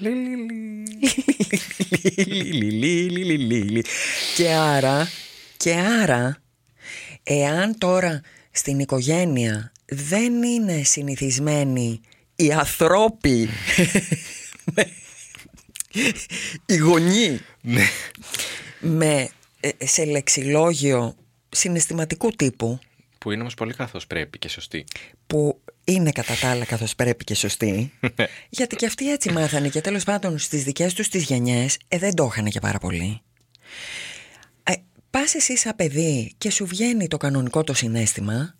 Λι, 0.00 0.10
λι, 3.10 3.38
λι. 3.38 3.84
και 4.36 4.48
άρα, 4.48 5.08
και 5.56 5.74
άρα, 5.74 6.36
εάν 7.24 7.78
τώρα 7.78 8.20
στην 8.50 8.78
οικογένεια 8.78 9.72
δεν 9.86 10.42
είναι 10.42 10.82
συνηθισμένοι 10.82 12.00
οι 12.36 12.52
ανθρώποι, 12.52 13.48
οι 16.66 16.76
γονεί, 16.86 17.40
Ναι. 17.60 17.84
με, 18.80 19.28
ε, 19.60 19.68
σε 19.86 20.04
λεξιλόγιο 20.04 21.16
συναισθηματικού 21.48 22.30
τύπου, 22.30 22.78
Που 23.18 23.30
είναι 23.30 23.40
όμως 23.40 23.54
πολύ 23.54 23.74
καθώς 23.74 24.06
πρέπει 24.06 24.38
και 24.38 24.48
σωστή. 24.48 24.84
που 25.26 25.60
είναι 25.84 26.10
κατά 26.12 26.34
τα 26.34 26.50
άλλα 26.50 26.64
καθώς 26.64 26.94
πρέπει 26.94 27.24
και 27.24 27.34
σωστή 27.34 27.92
γιατί 28.48 28.76
και 28.76 28.86
αυτοί 28.86 29.10
έτσι 29.12 29.30
μάθανε 29.32 29.68
και 29.68 29.80
τέλος 29.80 30.04
πάντων 30.04 30.38
στις 30.38 30.64
δικές 30.64 30.94
τους 30.94 31.08
τις 31.08 31.22
γενιές 31.24 31.78
ε, 31.88 31.98
δεν 31.98 32.14
το 32.14 32.28
είχαν 32.32 32.44
και 32.50 32.60
πάρα 32.60 32.78
πολύ 32.78 33.20
ε, 33.20 34.13
πας 35.14 35.34
εσύ 35.34 35.56
σαν 35.56 35.76
παιδί 35.76 36.34
και 36.38 36.50
σου 36.50 36.66
βγαίνει 36.66 37.08
το 37.08 37.16
κανονικό 37.16 37.64
το 37.64 37.74
συνέστημα 37.74 38.54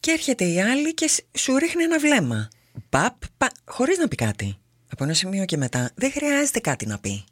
και 0.00 0.10
έρχεται 0.10 0.44
η 0.44 0.60
άλλη 0.60 0.94
και 0.94 1.08
σ- 1.08 1.24
σου 1.38 1.56
ρίχνει 1.56 1.82
ένα 1.82 1.98
βλέμμα. 1.98 2.48
Παπ, 2.88 3.14
πα, 3.38 3.50
χωρίς 3.64 3.98
να 3.98 4.08
πει 4.08 4.16
κάτι. 4.16 4.56
Από 4.92 5.04
ένα 5.04 5.12
σημείο 5.14 5.44
και 5.44 5.56
μετά 5.56 5.90
δεν 5.94 6.12
χρειάζεται 6.12 6.60
κάτι 6.60 6.86
να 6.86 6.98
πει. 6.98 7.24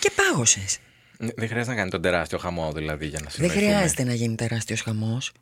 Και 0.00 0.10
πάγωσες. 0.14 0.78
Δεν 1.18 1.48
χρειάζεται 1.48 1.70
να 1.70 1.74
κάνει 1.74 1.90
τον 1.90 2.02
τεράστιο 2.02 2.38
χαμό 2.38 2.72
δηλαδή 2.72 3.06
για 3.06 3.18
να 3.18 3.24
δεν 3.24 3.32
συνοηθούμε. 3.34 3.62
χρειάζεται 3.66 4.04
να 4.04 4.14
γίνει 4.14 4.34
τεράστιος 4.34 4.80
χαμός. 4.80 5.32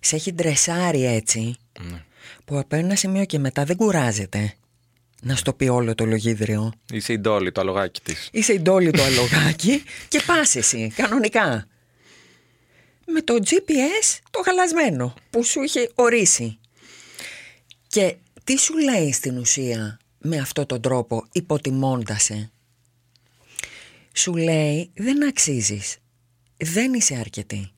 Σε 0.00 0.16
έχει 0.16 0.32
ντρεσάρει 0.32 1.04
έτσι 1.06 1.56
Ναι. 1.80 2.02
που 2.44 2.58
από 2.58 2.76
ένα 2.76 2.94
σημείο 2.96 3.24
και 3.24 3.38
μετά 3.38 3.64
δεν 3.64 3.76
κουράζεται 3.76 4.54
να 5.20 5.36
στο 5.36 5.52
πει 5.52 5.68
όλο 5.68 5.94
το 5.94 6.04
λογίδριο. 6.04 6.72
Είσαι 6.92 7.12
η 7.12 7.18
ντόλη, 7.18 7.52
το 7.52 7.60
αλογάκι 7.60 8.00
της. 8.00 8.28
Είσαι 8.32 8.52
η 8.52 8.60
ντόλη 8.60 8.90
το 8.90 9.02
αλογάκι 9.02 9.82
και 10.08 10.22
πας 10.26 10.54
εσύ, 10.56 10.92
κανονικά. 10.96 11.66
Με 13.06 13.22
το 13.22 13.34
GPS 13.34 14.18
το 14.30 14.40
γαλασμένο 14.46 15.14
που 15.30 15.44
σου 15.44 15.62
είχε 15.62 15.90
ορίσει. 15.94 16.58
Και 17.86 18.16
τι 18.44 18.58
σου 18.58 18.78
λέει 18.78 19.12
στην 19.12 19.38
ουσία 19.38 19.98
με 20.18 20.38
αυτόν 20.38 20.66
τον 20.66 20.80
τρόπο 20.80 21.26
υποτιμώντας 21.32 22.22
σε. 22.22 22.50
Σου 24.12 24.36
λέει 24.36 24.90
δεν 24.94 25.26
αξίζεις, 25.26 25.96
δεν 26.56 26.94
είσαι 26.94 27.14
αρκετή, 27.14 27.72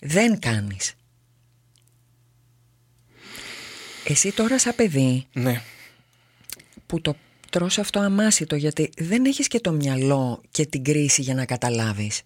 δεν 0.00 0.38
κάνεις. 0.38 0.92
Εσύ 4.04 4.32
τώρα 4.32 4.58
σαν 4.58 4.74
παιδί 4.74 5.26
Ναι. 5.32 5.62
Που 6.88 7.00
το 7.00 7.16
τρως 7.50 7.78
αυτό 7.78 8.00
αμάσιτο 8.00 8.56
γιατί 8.56 8.90
δεν 8.96 9.24
έχεις 9.24 9.48
και 9.48 9.60
το 9.60 9.72
μυαλό 9.72 10.42
και 10.50 10.66
την 10.66 10.84
κρίση 10.84 11.22
για 11.22 11.34
να 11.34 11.44
καταλάβεις. 11.44 12.22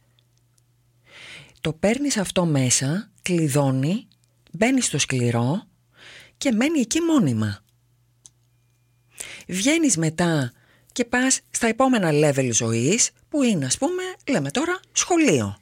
Το 1.60 1.72
παίρνεις 1.72 2.16
αυτό 2.16 2.44
μέσα, 2.44 3.10
κλειδώνει, 3.22 4.06
μπαίνεις 4.52 4.86
στο 4.86 4.98
σκληρό 4.98 5.62
και 6.36 6.52
μένει 6.52 6.80
εκεί 6.80 7.00
μόνιμα. 7.00 7.62
Βγαίνεις 9.48 9.96
μετά 9.96 10.52
και 10.92 11.04
πας 11.04 11.40
στα 11.50 11.66
επόμενα 11.66 12.10
level 12.12 12.50
ζωής 12.52 13.10
που 13.28 13.42
είναι 13.42 13.66
ας 13.66 13.78
πούμε, 13.78 14.02
λέμε 14.28 14.50
τώρα, 14.50 14.80
σχολείο. 14.92 15.56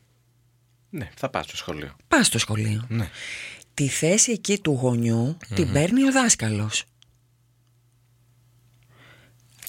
Ναι, 0.90 1.10
θα 1.16 1.30
πας 1.30 1.44
στο 1.44 1.56
σχολείο. 1.56 1.96
Πας 2.08 2.26
στο 2.26 2.38
σχολείο. 2.38 2.86
Ναι. 2.88 3.10
Τη 3.74 3.88
θέση 3.88 4.32
εκεί 4.32 4.58
του 4.58 4.70
γονιου 4.70 5.36
την 5.54 5.72
παίρνει 5.72 6.04
ο 6.04 6.12
δάσκαλος. 6.12 6.84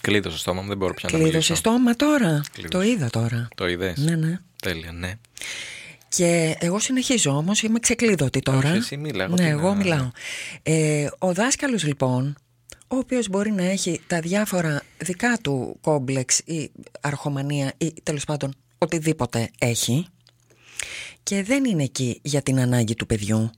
Κλείδωσε 0.02 0.36
το 0.36 0.42
στόμα 0.42 0.62
μου, 0.62 0.68
δεν 0.68 0.78
μπορώ 0.78 0.94
πια 0.94 1.10
να 1.12 1.18
Κλείδωσε 1.18 1.34
μιλήσω. 1.34 1.56
στόμα 1.56 1.96
τώρα. 1.96 2.42
Κλείδωσε. 2.52 2.68
Το 2.68 2.82
είδα 2.82 3.10
τώρα. 3.10 3.48
Το 3.56 3.68
είδες. 3.68 3.98
Ναι, 3.98 4.16
ναι. 4.16 4.40
Τέλεια, 4.62 4.92
ναι. 4.92 5.14
Και 6.10 6.56
εγώ 6.60 6.80
συνεχίζω 6.80 7.32
όμως, 7.38 7.62
είμαι 7.62 7.80
ξεκλείδωτη 7.80 8.40
τώρα. 8.40 8.70
Όχι, 8.70 8.78
εσύ 8.78 8.98
μίλα, 8.98 9.24
εγώ 9.24 9.36
Ναι, 9.36 9.44
τι 9.44 9.50
εγώ 9.50 9.70
να- 9.70 9.76
μιλάω. 9.76 10.12
Ε, 10.64 11.08
ο 11.18 11.34
δάσκαλος 11.34 11.84
λοιπόν, 11.84 12.36
ο 12.88 12.96
οποίος 12.96 13.28
μπορεί 13.30 13.52
να 13.52 13.64
έχει 13.64 14.02
τα 14.08 14.20
διάφορα 14.20 14.82
δικά 14.98 15.38
του 15.44 15.78
κόμπλεξ 15.82 16.40
ή 16.40 16.72
αρχομανία 17.02 17.74
ή 17.78 17.94
τέλος 18.04 18.26
πάντων 18.26 18.54
οτιδήποτε 18.78 19.50
έχει 19.60 20.08
και 21.24 21.44
δεν 21.44 21.66
είναι 21.66 21.84
εκεί 21.84 22.20
για 22.22 22.42
την 22.42 22.60
ανάγκη 22.60 22.96
του 22.96 23.06
παιδιού. 23.06 23.52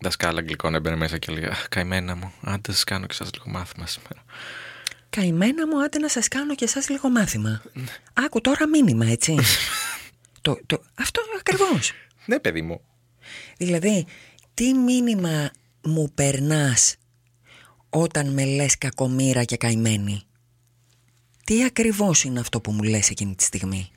Δασκάλα 0.00 0.38
αγγλικών 0.38 0.74
έμπαινε 0.74 0.96
μέσα 0.96 1.18
και 1.18 1.32
λέει 1.32 1.44
«Αχ, 1.44 1.68
Καημένα 1.68 2.16
μου, 2.16 2.32
άντε 2.40 2.72
σας 2.72 2.84
κάνω 2.84 3.06
και 3.06 3.14
σας 3.14 3.30
λίγο 3.32 3.58
μάθημα 3.58 3.86
σήμερα. 3.86 4.24
Καημένα 5.16 5.66
μου, 5.66 5.82
άντε 5.82 5.98
να 5.98 6.08
σας 6.08 6.28
κάνω 6.28 6.54
και 6.54 6.64
εσάς 6.64 6.88
λίγο 6.88 7.08
μάθημα. 7.08 7.62
Άκου 8.12 8.40
τώρα 8.40 8.68
μήνυμα, 8.68 9.06
έτσι. 9.06 9.36
το, 10.40 10.58
το, 10.66 10.82
αυτό 10.94 11.20
ακριβώς. 11.38 11.92
Ναι, 12.26 12.38
παιδί 12.38 12.62
μου. 12.62 12.80
Δηλαδή, 13.56 14.06
τι 14.54 14.74
μήνυμα 14.74 15.50
μου 15.82 16.10
περνάς 16.14 16.96
όταν 17.88 18.32
με 18.32 18.44
λες 18.44 18.78
κακομήρα 18.78 19.44
και 19.44 19.56
καημένη; 19.56 20.22
Τι 21.44 21.64
ακριβώς 21.64 22.24
είναι 22.24 22.40
αυτό 22.40 22.60
που 22.60 22.70
μου 22.70 22.82
λες 22.82 23.10
εκείνη 23.10 23.34
τη 23.34 23.42
στιγμή; 23.42 23.90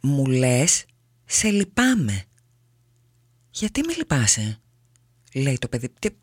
Μου 0.00 0.26
λες, 0.26 0.84
σε 1.24 1.48
λυπάμαι. 1.48 2.24
Γιατί 3.50 3.80
με 3.86 3.94
λυπάσαι, 3.94 4.60
λέει 5.34 5.58
το 5.58 5.68
παιδί. 5.68 5.88
Τι, 5.98 6.08
α, 6.08 6.10
ε, 6.10 6.21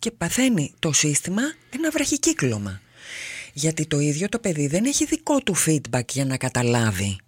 και 0.00 0.10
παθαίνει 0.10 0.74
το 0.78 0.92
σύστημα 0.92 1.42
ένα 1.70 1.90
βραχικύκλωμα. 1.90 2.80
Γιατί 3.52 3.86
το 3.86 3.98
ίδιο 3.98 4.28
το 4.28 4.38
παιδί 4.38 4.66
δεν 4.66 4.84
έχει 4.84 5.04
δικό 5.04 5.40
του 5.40 5.54
feedback 5.66 6.08
για 6.12 6.24
να 6.24 6.36
καταλάβει 6.36 7.18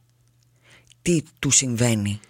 τι 1.02 1.22
του 1.38 1.50
συμβαίνει. 1.50 2.20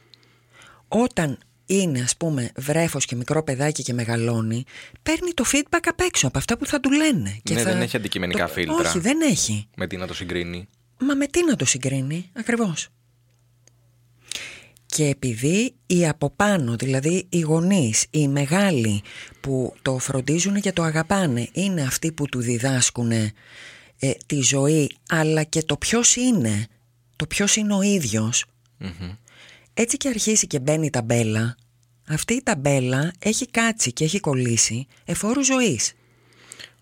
Όταν 0.88 1.38
είναι 1.66 2.00
ας 2.00 2.16
πούμε 2.16 2.50
βρέφος 2.56 3.04
και 3.04 3.16
μικρό 3.16 3.42
παιδάκι 3.42 3.82
και 3.82 3.92
μεγαλώνει 3.92 4.64
παίρνει 5.02 5.30
το 5.34 5.44
feedback 5.52 5.80
απ' 5.84 6.00
έξω 6.00 6.26
από 6.26 6.38
αυτά 6.38 6.58
που 6.58 6.66
θα 6.66 6.80
του 6.80 6.90
λένε 6.90 7.40
και 7.42 7.54
ναι, 7.54 7.60
θα... 7.60 7.72
δεν 7.72 7.82
έχει 7.82 7.96
αντικειμενικά 7.96 8.46
το... 8.46 8.52
φίλτρα. 8.52 8.74
όχι 8.88 8.98
δεν 8.98 9.20
έχει 9.20 9.68
Με 9.76 9.86
τι 9.86 9.96
να 9.96 10.06
το 10.06 10.14
συγκρίνει; 10.14 10.68
μα 10.98 11.14
με 11.14 11.26
τι 11.26 11.44
να 11.44 11.56
το 11.56 11.64
συγκρίνει 11.64 12.30
ακριβώς 12.32 12.88
και 14.94 15.04
επειδή 15.04 15.74
οι 15.86 16.08
από 16.08 16.30
πάνω, 16.30 16.76
δηλαδή 16.76 17.26
οι 17.28 17.40
γονείς, 17.40 18.06
οι 18.10 18.28
μεγάλοι 18.28 19.02
που 19.40 19.74
το 19.82 19.98
φροντίζουν 19.98 20.60
και 20.60 20.72
το 20.72 20.82
αγαπάνε 20.82 21.48
είναι 21.52 21.82
αυτοί 21.82 22.12
που 22.12 22.28
του 22.28 22.40
διδάσκουν 22.40 23.10
ε, 23.10 23.32
τη 24.26 24.40
ζωή 24.40 24.96
αλλά 25.08 25.42
και 25.42 25.62
το 25.62 25.76
ποιος 25.76 26.16
είναι, 26.16 26.66
το 27.16 27.26
ποιος 27.26 27.56
είναι 27.56 27.74
ο 27.74 27.82
ίδιος 27.82 28.44
Μμμ. 28.78 29.12
έτσι 29.74 29.96
και 29.96 30.08
αρχίσει 30.08 30.46
και 30.46 30.60
μπαίνει 30.60 30.86
η 30.86 30.90
ταμπέλα, 30.90 31.56
αυτή 32.08 32.34
η 32.34 32.42
ταμπέλα 32.42 33.12
έχει 33.18 33.46
κάτσει 33.46 33.92
και 33.92 34.04
έχει 34.04 34.20
κολλήσει 34.20 34.86
εφόρου 35.04 35.44
ζωής. 35.44 35.92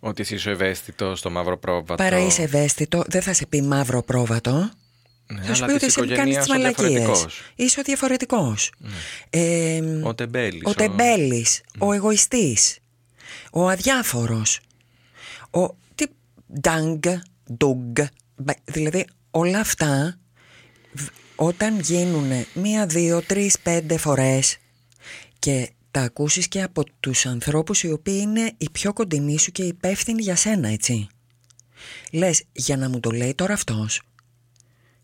Ότι 0.01 0.23
εσύ 0.23 0.35
είσαι 0.35 0.51
ευαίσθητο 0.51 1.15
στο 1.17 1.31
μαύρο 1.31 1.59
πρόβατο. 1.59 1.95
Παρά 1.95 2.19
είσαι 2.19 2.43
ευαίσθητο, 2.43 3.03
δεν 3.07 3.23
θα 3.23 3.33
σε 3.33 3.47
πει 3.47 3.63
μαύρο 3.63 4.03
πρόβατο. 4.03 4.71
Ναι, 5.35 5.43
θα 5.43 5.55
σου 5.55 5.65
αλλά 5.65 5.67
πει 5.67 5.73
ότι 5.85 5.87
της 5.87 5.97
εσύ 5.97 6.07
κάνεις 6.07 6.13
οικογένειας 6.37 6.45
τις 6.45 6.55
ο 6.55 6.57
μαλακίες. 6.57 6.89
διαφορετικός. 6.89 7.41
Είσαι 7.55 7.81
ο 7.81 7.83
διαφορετικός. 7.83 8.73
Ε, 9.31 9.81
Ο 10.03 10.15
τεμπέλης. 10.15 10.63
ο 10.65 10.75
τεμπέλης, 10.75 11.61
ο 11.79 11.93
εγωιστής, 11.93 12.79
ο 13.53 13.69
αδιάφορος, 13.69 14.61
ο 15.51 15.67
τι, 15.95 16.05
ντάγκ, 16.61 17.03
ντούγκ, 17.53 17.97
μπα- 18.37 18.55
δηλαδή 18.65 19.07
όλα 19.31 19.59
αυτά 19.61 20.19
β- 20.93 21.07
όταν 21.35 21.81
γίνουν 21.81 22.31
μία, 22.55 22.87
δύο, 22.87 23.23
τρεις, 23.23 23.59
πέντε 23.63 23.97
φορές 23.97 24.57
και 25.39 25.71
τα 25.91 26.01
ακούσεις 26.01 26.49
και 26.49 26.63
από 26.63 26.83
τους 27.01 27.27
ανθρώπους 27.27 27.83
οι 27.83 27.91
οποίοι 27.91 28.19
είναι 28.23 28.53
οι 28.59 28.71
πιο 28.71 28.93
κοντινοί 28.93 29.39
σου 29.39 29.53
και 29.53 29.63
υπεύθυνοι 29.63 30.23
για 30.23 30.37
σένα, 30.37 30.69
έτσι. 30.69 31.07
Λες, 32.13 32.43
για 32.53 32.77
να 32.77 32.89
μου 32.89 33.01
το 33.01 33.11
λέει 33.11 33.35
τώρα 33.35 33.53
αυτός, 33.55 34.01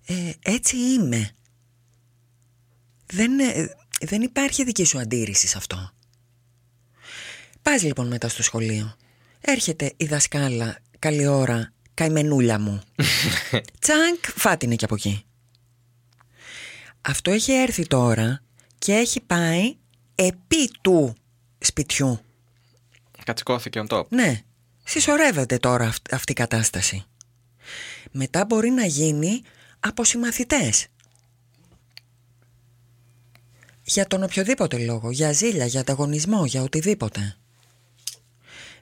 ε, 0.06 0.30
έτσι 0.42 0.76
είμαι. 0.76 1.30
Δεν, 3.06 3.38
ε, 3.40 3.68
δεν 4.00 4.22
υπάρχει 4.22 4.64
δική 4.64 4.84
σου 4.84 4.98
αντίρρηση 4.98 5.46
σε 5.46 5.58
αυτό. 5.58 5.90
Πας 7.62 7.82
λοιπόν 7.82 8.06
μετά 8.06 8.28
στο 8.28 8.42
σχολείο. 8.42 8.96
Έρχεται 9.40 9.92
η 9.96 10.04
δασκάλα, 10.06 10.78
καλή 10.98 11.26
ώρα, 11.26 11.72
καημενούλια 11.94 12.58
μου. 12.58 12.80
Τσάνκ, 13.80 14.24
φάτινε 14.34 14.76
και 14.76 14.84
από 14.84 14.94
εκεί. 14.94 15.24
Αυτό 17.00 17.30
έχει 17.30 17.52
έρθει 17.52 17.86
τώρα 17.86 18.42
και 18.78 18.92
έχει 18.92 19.20
πάει 19.20 19.76
επί 20.14 20.70
του 20.80 21.14
σπιτιού. 21.58 22.20
Κατσικώθηκε 23.24 23.82
on 23.88 23.96
top. 23.98 24.08
Ναι, 24.08 24.42
συσσωρεύεται 24.84 25.58
τώρα 25.58 25.86
αυ- 25.86 26.12
αυτή 26.14 26.32
η 26.32 26.34
κατάσταση. 26.34 27.04
Μετά 28.10 28.44
μπορεί 28.44 28.70
να 28.70 28.84
γίνει 28.86 29.42
από 29.86 30.04
συμμαθητές. 30.04 30.86
Για 33.82 34.06
τον 34.06 34.22
οποιοδήποτε 34.22 34.78
λόγο, 34.78 35.10
για 35.10 35.32
ζήλια, 35.32 35.66
για 35.66 35.80
ανταγωνισμό, 35.80 36.46
για 36.46 36.62
οτιδήποτε. 36.62 37.36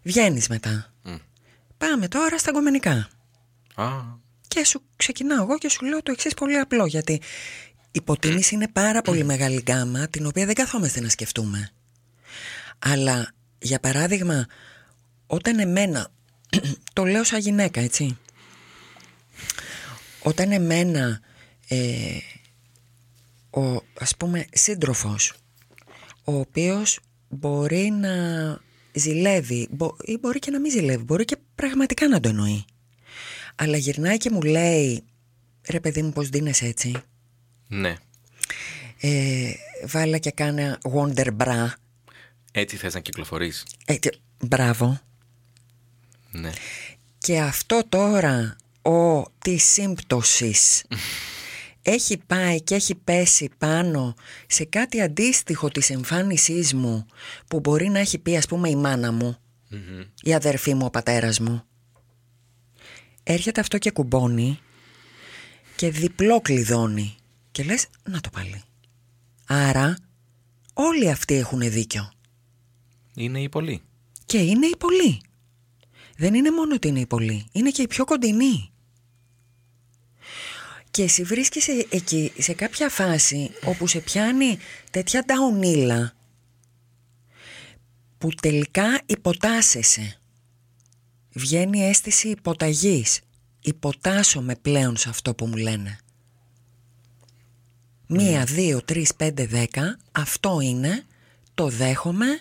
Βγαίνεις 0.02 0.48
μετά. 0.48 0.92
Μμ. 1.02 1.14
Πάμε 1.78 2.08
τώρα 2.08 2.38
στα 2.38 2.50
γκομενικά. 2.52 3.08
Α, 3.74 3.86
Και 4.48 4.64
σου 4.64 4.82
ξεκινάω 4.96 5.42
εγώ 5.42 5.58
και 5.58 5.68
σου 5.68 5.84
λέω 5.84 6.02
το 6.02 6.12
εξής 6.12 6.34
πολύ 6.34 6.58
απλό. 6.58 6.86
Γιατί 6.86 7.12
η 7.12 7.20
υποτίμηση 7.92 8.54
είναι 8.54 8.68
πάρα 8.68 9.02
πολύ 9.02 9.24
μεγάλη 9.24 9.60
γκάμα 9.60 10.08
την 10.08 10.26
οποία 10.26 10.46
δεν 10.46 10.54
καθόμαστε 10.54 11.00
να 11.00 11.08
σκεφτούμε. 11.08 11.70
Αλλά 12.78 13.32
για 13.58 13.80
παράδειγμα, 13.80 14.46
όταν 15.26 15.58
εμένα. 15.58 16.08
το 16.92 17.04
λέω 17.04 17.24
σαν 17.24 17.40
γυναίκα, 17.40 17.80
έτσι. 17.80 18.18
Όταν 20.24 20.52
εμένα 20.52 21.20
ε, 21.68 22.18
ο 23.50 23.82
ας 24.00 24.16
πούμε 24.16 24.44
σύντροφος 24.52 25.32
ο 26.24 26.38
οποίος 26.38 27.00
μπορεί 27.28 27.90
να 27.90 28.10
ζηλεύει 28.92 29.68
μπο- 29.70 29.96
ή 30.04 30.16
μπορεί 30.20 30.38
και 30.38 30.50
να 30.50 30.60
μην 30.60 30.70
ζηλεύει, 30.70 31.02
μπορεί 31.02 31.24
και 31.24 31.36
πραγματικά 31.54 32.08
να 32.08 32.20
το 32.20 32.28
εννοεί. 32.28 32.64
Αλλά 33.54 33.76
γυρνάει 33.76 34.16
και 34.16 34.30
μου 34.30 34.42
λέει 34.42 35.02
ρε 35.68 35.80
παιδί 35.80 36.02
μου 36.02 36.12
πως 36.12 36.28
δίνεσαι 36.28 36.66
έτσι; 36.66 36.92
Ναι. 37.68 37.94
ε, 39.00 39.52
βάλα 39.86 40.18
και 40.18 40.30
κάνε 40.30 40.78
wonder 40.94 41.36
bra 41.36 41.66
Έτσι 42.52 42.76
θες 42.76 42.94
να 42.94 43.00
κυκλοφορείς. 43.00 43.64
ε, 43.84 43.94
τε- 43.98 44.14
μπράβο 44.44 45.00
Ναι. 46.30 46.50
και 47.18 47.40
αυτό 47.40 47.82
τώρα 47.88 48.56
ο 48.84 49.22
της 49.38 49.64
σύμπτωσης 49.64 50.84
έχει 51.82 52.18
πάει 52.26 52.62
και 52.62 52.74
έχει 52.74 52.94
πέσει 52.94 53.50
πάνω 53.58 54.14
σε 54.46 54.64
κάτι 54.64 55.00
αντίστοιχο 55.00 55.68
της 55.68 55.90
εμφάνισής 55.90 56.74
μου 56.74 57.06
που 57.48 57.60
μπορεί 57.60 57.88
να 57.88 57.98
έχει 57.98 58.18
πει 58.18 58.36
ας 58.36 58.46
πούμε 58.46 58.68
η 58.68 58.76
μάνα 58.76 59.12
μου 59.12 59.36
Μμμ. 59.68 60.02
η 60.22 60.34
αδερφή 60.34 60.74
μου, 60.74 60.84
ο 60.86 60.90
πατέρας 60.90 61.40
μου. 61.40 61.62
Έρχεται 63.22 63.60
αυτό 63.60 63.78
και 63.78 63.90
κουμπώνει 63.90 64.58
και 65.76 65.90
διπλό 65.90 66.40
κλειδώνει. 66.40 67.16
Και 67.50 67.62
λες, 67.64 67.86
να 68.10 68.20
το 68.20 68.30
πάλι. 68.30 68.62
Άρα 69.46 69.96
όλοι 70.72 71.10
αυτοί 71.10 71.34
έχουν 71.34 71.60
δίκιο. 71.70 72.12
Είναι 73.14 73.40
οι 73.40 73.48
πολλοί. 73.48 73.82
Και 74.26 74.38
είναι 74.38 74.66
οι 74.66 74.76
πολλοί. 74.78 75.20
Δεν 76.16 76.34
είναι 76.34 76.50
μόνο 76.50 76.74
ότι 76.74 76.88
είναι 76.88 77.00
οι 77.00 77.06
πολλοί, 77.06 77.46
είναι 77.52 77.70
και 77.70 77.82
οι 77.82 77.86
πιο 77.86 78.04
κοντινοί. 78.04 78.70
Και 80.94 81.02
εσύ 81.02 81.22
βρίσκεσαι 81.22 81.86
εκεί 81.90 82.32
σε 82.38 82.52
κάποια 82.54 82.88
φάση 82.88 83.50
όπου 83.64 83.86
σε 83.86 83.98
πιάνει 84.00 84.58
τέτοια 84.90 85.24
νταουνίλα 85.24 86.12
που 88.18 88.28
τελικά 88.42 89.00
υποτάσσεσαι. 89.06 90.18
Βγαίνει 91.32 91.84
αίσθηση 91.84 92.28
υποταγής. 92.28 93.20
Υποτάσσομαι 93.60 94.56
πλέον 94.56 94.96
σε 94.96 95.08
αυτό 95.08 95.34
που 95.34 95.46
μου 95.46 95.56
λένε. 95.56 95.98
Μία, 98.06 98.44
δύο, 98.44 98.82
τρεις, 98.82 99.14
πέντε, 99.14 99.46
δέκα. 99.46 99.98
Αυτό 100.12 100.60
είναι. 100.60 101.04
Το 101.54 101.68
δέχομαι. 101.68 102.40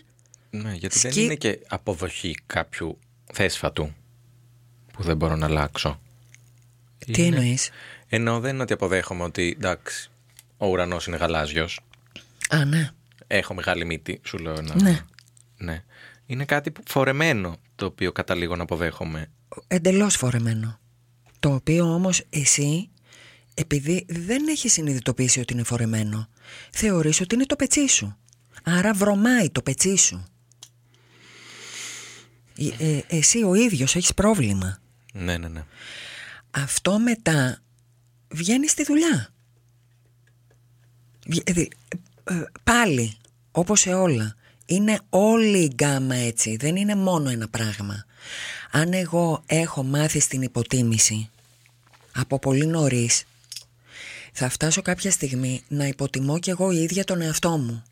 Ναι, 0.49 0.73
γιατί 0.73 0.97
Σκι- 0.97 1.13
δεν 1.13 1.23
είναι 1.23 1.35
και 1.35 1.59
αποδοχή 1.67 2.37
κάποιου 2.45 2.97
θέσφατου 3.33 3.93
που 4.93 5.03
δεν 5.03 5.17
μπορώ 5.17 5.35
να 5.35 5.45
αλλάξω. 5.45 5.99
Τι 7.05 7.23
Είναι- 7.23 7.37
εννοείς; 7.37 7.69
Ενώ 8.15 8.39
δεν 8.39 8.53
είναι 8.53 8.63
ότι 8.63 8.73
αποδέχομαι 8.73 9.23
ότι 9.23 9.53
εντάξει, 9.57 10.09
ο 10.57 10.67
ουρανός 10.67 11.07
είναι 11.07 11.17
γαλάζιος. 11.17 11.79
Α, 12.49 12.65
ναι. 12.65 12.89
Έχω 13.27 13.53
μεγάλη 13.53 13.85
μύτη, 13.85 14.19
σου 14.23 14.37
λέω 14.37 14.53
ένα. 14.53 14.81
Ναι. 14.81 15.05
ναι. 15.57 15.83
Είναι 16.25 16.45
κάτι 16.45 16.71
που- 16.71 16.81
φορεμένο 16.87 17.57
το 17.75 17.85
οποίο 17.85 18.11
καταλήγω 18.11 18.55
να 18.55 18.63
αποδέχομαι. 18.63 19.31
Εντελώς 19.67 20.15
φορεμένο. 20.15 20.79
Το 21.39 21.53
οποίο 21.53 21.93
όμως 21.93 22.23
εσύ, 22.29 22.89
επειδή 23.53 24.05
δεν 24.09 24.47
έχεις 24.47 24.73
συνειδητοποιήσει 24.73 25.39
ότι 25.39 25.53
είναι 25.53 25.63
φορεμένο, 25.63 26.27
θεωρείς 26.71 27.21
ότι 27.21 27.35
είναι 27.35 27.45
το 27.45 27.55
πετσί 27.55 27.87
σου. 27.87 28.17
Άρα 28.63 28.93
βρωμάει 28.93 29.49
το 29.49 29.61
πετσί 29.61 29.95
σου. 29.95 30.25
Ε, 32.57 32.85
ε, 32.89 33.01
εσύ 33.07 33.43
ο 33.43 33.53
ίδιος 33.55 33.95
έχεις 33.95 34.13
πρόβλημα. 34.13 34.79
Ναι, 35.13 35.37
ναι, 35.37 35.47
ναι. 35.47 35.63
Αυτό 36.51 36.99
μετά 36.99 37.57
βγαίνει 38.33 38.67
στη 38.67 38.83
δουλειά. 38.83 39.33
Βγε- 41.27 41.51
δη- 41.53 41.71
ε, 42.23 42.33
ε, 42.33 42.43
πάλι, 42.63 43.17
όπως 43.51 43.79
σε 43.79 43.93
όλα, 43.93 44.35
Είναι 44.65 44.99
όλη 45.09 45.57
η 45.63 45.71
γκάμα 45.73 46.15
έτσι, 46.15 46.55
δεν 46.55 46.75
είναι 46.75 46.95
μόνο 46.95 47.29
ένα 47.29 47.47
πράγμα. 47.47 48.05
Αν 48.71 48.93
εγώ 48.93 49.43
έχω 49.45 49.83
μάθει 49.83 50.19
στην 50.19 50.41
υποτίμηση 50.41 51.29
από 52.15 52.39
πολύ 52.39 52.65
νωρίς, 52.65 53.23
θα 54.33 54.49
φτάσω 54.49 54.81
κάποια 54.81 55.11
στιγμή 55.11 55.63
να 55.67 55.87
υποτιμώ 55.87 56.39
κι 56.39 56.49
εγώ 56.49 56.71
η 56.71 56.81
ίδια 56.81 57.03
τον 57.03 57.21
εαυτό 57.21 57.57
μου. 57.57 57.83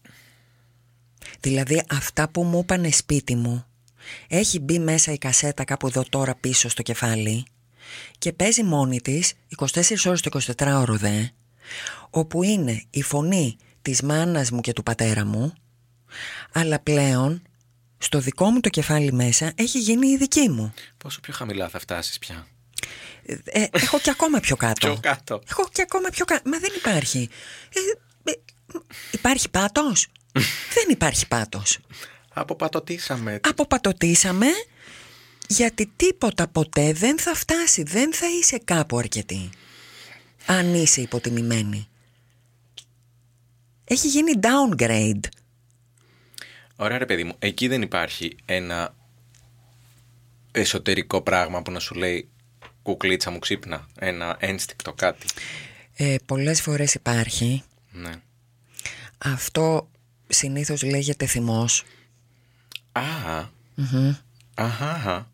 Δηλαδή 1.39 1.83
αυτά 1.89 2.29
που 2.29 2.43
μου 2.43 2.59
είπανε 2.59 2.91
σπίτι 2.91 3.35
μου 3.35 3.65
έχει 4.27 4.59
μπει 4.59 4.79
μέσα 4.79 5.11
η 5.11 5.17
κασέτα 5.17 5.63
κάπου 5.63 5.87
εδώ 5.87 6.03
τώρα 6.09 6.35
πίσω 6.35 6.69
στο 6.69 6.81
κεφάλι 6.81 7.43
και 8.17 8.33
παίζει 8.33 8.63
μόνη 8.63 9.01
της 9.01 9.33
24 9.57 9.65
ώρες 10.05 10.21
το 10.21 10.39
24ωρο 10.57 10.95
δε 10.97 11.25
όπου 12.09 12.43
είναι 12.43 12.83
η 12.89 13.01
φωνή 13.01 13.57
της 13.81 14.01
μάνας 14.01 14.51
μου 14.51 14.61
και 14.61 14.73
του 14.73 14.83
πατέρα 14.83 15.25
μου 15.25 15.53
αλλά 16.51 16.79
πλέον 16.79 17.41
στο 17.97 18.19
δικό 18.19 18.49
μου 18.49 18.59
το 18.59 18.69
κεφάλι 18.69 19.13
μέσα 19.13 19.51
έχει 19.55 19.79
γίνει 19.79 20.07
η 20.07 20.17
δική 20.17 20.49
μου. 20.49 20.73
Πόσο 20.97 21.19
πιο 21.19 21.33
χαμηλά 21.33 21.69
θα 21.69 21.79
φτάσεις 21.79 22.19
πια; 22.19 22.47
Ε, 23.43 23.65
έχω 23.71 23.99
και 23.99 24.09
ακόμα 24.09 24.39
πιο 24.39 24.55
κάτω. 24.55 24.87
Πιο 24.91 24.99
κάτω. 25.01 25.41
Έχω 25.49 25.69
και 25.71 25.81
ακόμα 25.81 26.09
πιο 26.09 26.25
κάτω. 26.25 26.49
Μα 26.49 26.59
δεν 26.59 26.71
υπάρχει. 26.75 27.29
Ε, 28.23 28.31
ε, 28.31 28.33
υπάρχει 29.11 29.49
πάτος; 29.49 30.07
δεν 30.75 30.85
υπάρχει 30.89 31.27
πάτος. 31.27 31.79
Αποπατωτήσαμε. 32.33 33.39
Αποπατωτήσαμε 33.43 34.47
γιατί 35.51 35.91
τίποτα 35.95 36.47
ποτέ 36.47 36.93
δεν 36.93 37.19
θα 37.19 37.33
φτάσει. 37.33 37.83
Δεν 37.83 38.13
θα 38.13 38.25
είσαι 38.39 38.57
κάπου 38.57 38.97
αρκετή. 38.97 39.49
Αν 40.45 40.73
είσαι 40.73 41.01
υποτιμημένη. 41.01 41.87
Έχει 43.83 44.07
γίνει 44.07 44.31
downgrade. 44.41 45.19
Ωραία 46.75 46.97
ρε 46.97 47.05
παιδί 47.05 47.23
μου, 47.23 47.35
εκεί 47.39 47.67
δεν 47.67 47.81
υπάρχει 47.81 48.35
ένα 48.45 48.95
εσωτερικό 50.51 51.21
πράγμα 51.21 51.61
που 51.61 51.71
να 51.71 51.79
σου 51.79 51.95
λέει 51.95 52.29
κουκλίτσα 52.81 53.31
μου 53.31 53.39
ξύπνα, 53.39 53.87
ένα 53.99 54.37
ένστικτο 54.39 54.93
κάτι. 54.93 55.27
Ε, 55.95 56.15
πολλές 56.25 56.61
φορές 56.61 56.93
υπάρχει. 56.93 57.63
Ναι. 57.91 58.11
Αυτό 59.17 59.89
συνήθως 60.27 60.83
λέγεται 60.83 61.25
θυμός. 61.25 61.83
Α, 62.91 63.01
αχα, 64.53 64.89
αχα. 64.93 65.31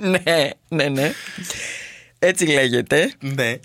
Ναι, 0.00 0.50
ναι, 0.68 0.88
ναι. 0.88 1.12
Έτσι 2.18 2.46
λέγεται. 2.46 3.12
Ναι. 3.20 3.58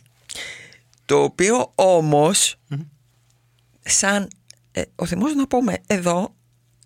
Το 1.05 1.23
οποίο 1.23 1.71
όμως, 1.75 2.55
σαν 3.83 4.27
ε, 4.71 4.81
ο 4.95 5.05
θυμός 5.05 5.35
να 5.35 5.47
πούμε 5.47 5.77
εδώ, 5.87 6.35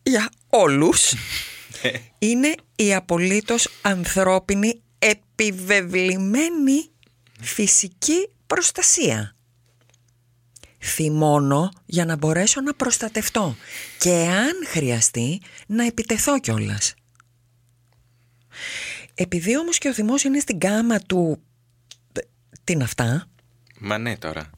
για 0.04 0.30
όλους, 0.50 1.14
είναι 2.20 2.56
η 2.76 2.94
απολύτως 2.94 3.70
ανθρώπινη 3.82 4.82
επιβεβλημένη 5.00 6.90
φυσική 7.42 8.30
προστασία. 8.48 9.37
Θυμώνω 10.88 11.72
για 11.86 12.06
να 12.06 12.16
μπορέσω 12.16 12.62
να 12.62 12.74
προστατευτώ 12.74 13.56
και 14.00 14.14
αν 14.14 14.54
χρειαστεί 14.68 15.42
να 15.68 15.86
επιτεθώ 15.86 16.40
κιόλας. 16.40 16.94
Επειδή 19.14 19.58
όμως 19.58 19.78
και 19.78 19.88
ο 19.88 19.94
θυμός 19.94 20.24
είναι 20.24 20.40
στην 20.40 20.60
κάμα 20.60 21.00
του... 21.00 21.42
Τι 22.64 22.74
είναι 22.74 22.84
αυτά, 22.84 23.28
Μα 23.80 23.98
ναι 23.98 24.18
τώρα. 24.18 24.50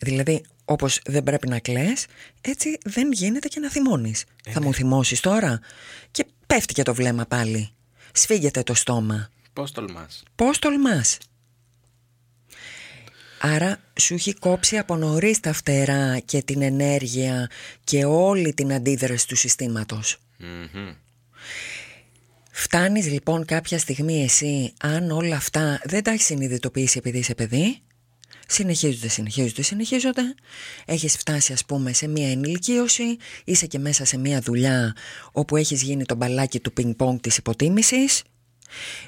Δηλαδή, 0.00 0.44
όπως 0.64 1.00
δεν 1.04 1.22
πρέπει 1.22 1.48
να 1.48 1.58
κλαις, 1.58 2.06
έτσι 2.40 2.78
δεν 2.84 3.12
γίνεται 3.12 3.48
και 3.48 3.60
να 3.60 3.70
θυμώνεις. 3.70 4.24
Θα 4.50 4.62
μου 4.62 4.74
θυμώσεις 4.74 5.20
τώρα 5.20 5.60
και 6.10 6.26
πέφτει 6.46 6.74
και 6.74 6.82
το 6.82 6.94
βλέμμα 6.94 7.26
πάλι. 7.26 7.70
Σφίγγεται 8.12 8.62
το 8.62 8.74
στόμα. 8.74 9.30
Πώς 9.52 9.72
τολμάς. 9.72 10.22
Πώς 10.34 10.58
τολμάς. 10.58 11.18
Άρα 13.46 13.78
σου 14.00 14.14
έχει 14.14 14.34
κόψει 14.34 14.78
από 14.78 14.96
νωρίς 14.96 15.40
τα 15.40 15.52
φτερά 15.52 16.18
και 16.18 16.42
την 16.42 16.62
ενέργεια 16.62 17.50
και 17.84 18.04
όλη 18.04 18.54
την 18.54 18.72
αντίδραση 18.72 19.28
του 19.28 19.36
συστήματος. 19.36 20.18
Μμμ. 20.38 20.94
Φτάνεις 22.50 23.06
λοιπόν 23.06 23.44
κάποια 23.44 23.78
στιγμή 23.78 24.22
εσύ 24.22 24.72
αν 24.80 25.10
όλα 25.10 25.36
αυτά 25.36 25.80
δεν 25.84 26.02
τα 26.02 26.10
έχεις 26.10 26.24
συνειδητοποιήσει 26.24 26.98
επειδή 26.98 27.18
είσαι 27.18 27.34
παιδί 27.34 27.78
Συνεχίζονται, 28.48 29.08
συνεχίζονται, 29.08 29.62
συνεχίζονται 29.62 30.34
Έχεις 30.84 31.16
φτάσει 31.16 31.52
ας 31.52 31.64
πούμε 31.64 31.92
σε 31.92 32.08
μια 32.08 32.30
ενηλικίωση 32.30 33.16
Είσαι 33.44 33.66
και 33.66 33.78
μέσα 33.78 34.04
σε 34.04 34.18
μια 34.18 34.40
δουλειά 34.40 34.96
όπου 35.32 35.56
έχεις 35.56 35.82
γίνει 35.82 36.04
το 36.04 36.14
μπαλάκι 36.14 36.60
του 36.60 36.72
πινκ 36.72 36.96
πονγκ 36.96 37.20
της 37.20 37.36
υποτίμησης 37.36 38.22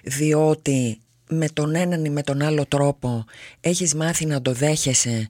Διότι 0.05 0.99
με 1.29 1.49
τον 1.49 1.75
έναν 1.75 2.05
ή 2.05 2.11
με 2.11 2.23
τον 2.23 2.43
άλλο 2.43 2.67
τρόπο 2.67 3.25
έχεις 3.61 3.95
μάθει 3.95 4.27
να 4.27 4.43
το 4.43 4.53
δέχεσαι 4.53 5.29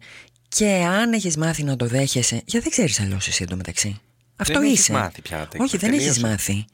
και 0.49 0.67
αν 0.69 1.13
έχεις 1.13 1.37
μάθει 1.37 1.63
να 1.63 1.77
το 1.77 1.87
δέχεσαι 1.87 2.35
γιατί 2.35 2.59
δεν 2.61 2.71
ξέρεις 2.71 3.01
αλλιώς 3.01 3.27
εσύ 3.29 3.43
εντωμεταξύ 3.43 4.01
αυτό 4.37 4.53
Δεν 4.53 4.63
έχεις 4.63 4.79
είσαι. 4.81 4.93
μάθει 4.93 5.23
πια, 5.23 5.47
τε- 5.51 5.61
Όχι, 5.61 5.77
δεν 5.77 5.91
έχεις 5.93 6.03
τελείωσε. 6.05 6.27
μάθει. 6.27 6.65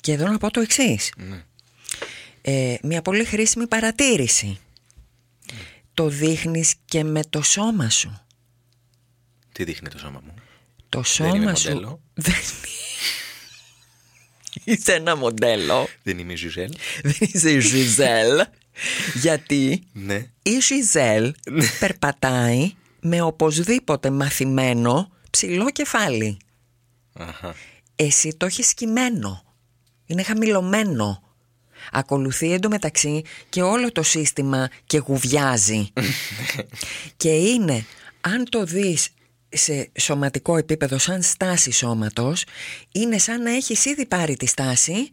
Και 0.00 0.12
εδώ 0.12 0.26
να 0.28 0.38
πω 0.38 0.50
το 0.50 0.60
εξής. 0.60 1.12
Ναι. 1.16 1.42
Ε, 2.42 2.74
μια 2.82 3.02
πολύ 3.02 3.24
χρήσιμη 3.24 3.66
παρατήρηση. 3.66 4.58
Το 5.94 6.08
δείχνεις 6.08 6.74
και 6.84 7.04
με 7.04 7.20
το 7.30 7.42
σώμα 7.42 7.90
σου. 7.90 8.20
Τι 9.52 9.64
δείχνει 9.64 9.88
το 9.88 9.98
σώμα 9.98 10.20
μου; 10.24 10.34
Το 10.88 10.98
είμαι 10.98 11.06
σώμα 11.06 11.54
σου 11.54 11.68
μοντέλο. 11.70 12.00
δεν 12.14 12.34
είσαι 14.64 14.92
ένα 14.92 15.16
μοντέλο. 15.16 15.88
Δεν 16.02 16.18
είμαι 16.18 16.32
η 16.32 16.36
Ζιζέλ. 16.36 16.74
Δεν 17.02 17.14
είσαι 17.20 17.50
η 17.52 17.60
Ζιζέλ. 17.60 18.44
Γιατί 19.14 19.82
Ναι. 19.92 20.26
η 20.42 20.58
Ζιζέλ 20.60 21.34
περπατάει 21.80 22.72
με 23.00 23.20
οπωσδήποτε 23.20 24.10
μαθημένο 24.10 25.10
ψηλό 25.30 25.70
κεφάλι. 25.70 26.36
Αχα. 27.12 27.54
Εσύ 27.96 28.34
το 28.36 28.46
έχεις 28.46 28.68
σκυμμένο. 28.68 29.42
Είναι 30.06 30.22
χαμηλωμένο. 30.22 31.22
Ακολουθεί 31.92 32.52
εντωμεταξύ 32.52 33.22
και 33.48 33.62
όλο 33.62 33.92
το 33.92 34.02
σύστημα 34.02 34.70
και 34.86 34.98
γουβιάζει. 34.98 35.92
και 37.16 37.28
είναι, 37.28 37.84
αν 38.20 38.44
το 38.48 38.64
δεις 38.64 39.08
σε 39.48 39.90
σωματικό 39.98 40.56
επίπεδο 40.56 40.98
σαν 40.98 41.22
στάση 41.22 41.70
σώματος, 41.70 42.44
είναι 42.92 43.18
σαν 43.18 43.42
να 43.42 43.50
έχεις 43.50 43.84
ήδη 43.84 44.06
πάρει 44.06 44.36
τη 44.36 44.46
στάση, 44.46 45.10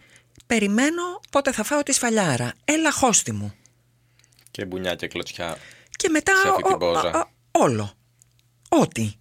περιμένω 0.48 1.20
πότε 1.30 1.52
θα 1.52 1.64
φάω 1.64 1.84
τη 1.84 1.94
σφαλιάρα. 1.94 2.54
Έλα 2.66 2.92
χώστη 2.92 3.32
μου. 3.32 3.54
Και 4.52 4.66
μπουνιά 4.66 4.96
και 4.96 5.08
κλωτσιά. 5.08 5.58
Και 5.90 6.10
μετά 6.10 6.32
Σε 6.42 6.48
αυτή 6.50 6.64
την 6.64 6.74
ο- 6.74 6.78
πόζα. 6.78 7.12
ο- 7.12 7.18
ο- 7.20 7.30
όλο. 7.52 7.94
Ό,τι. 8.70 9.14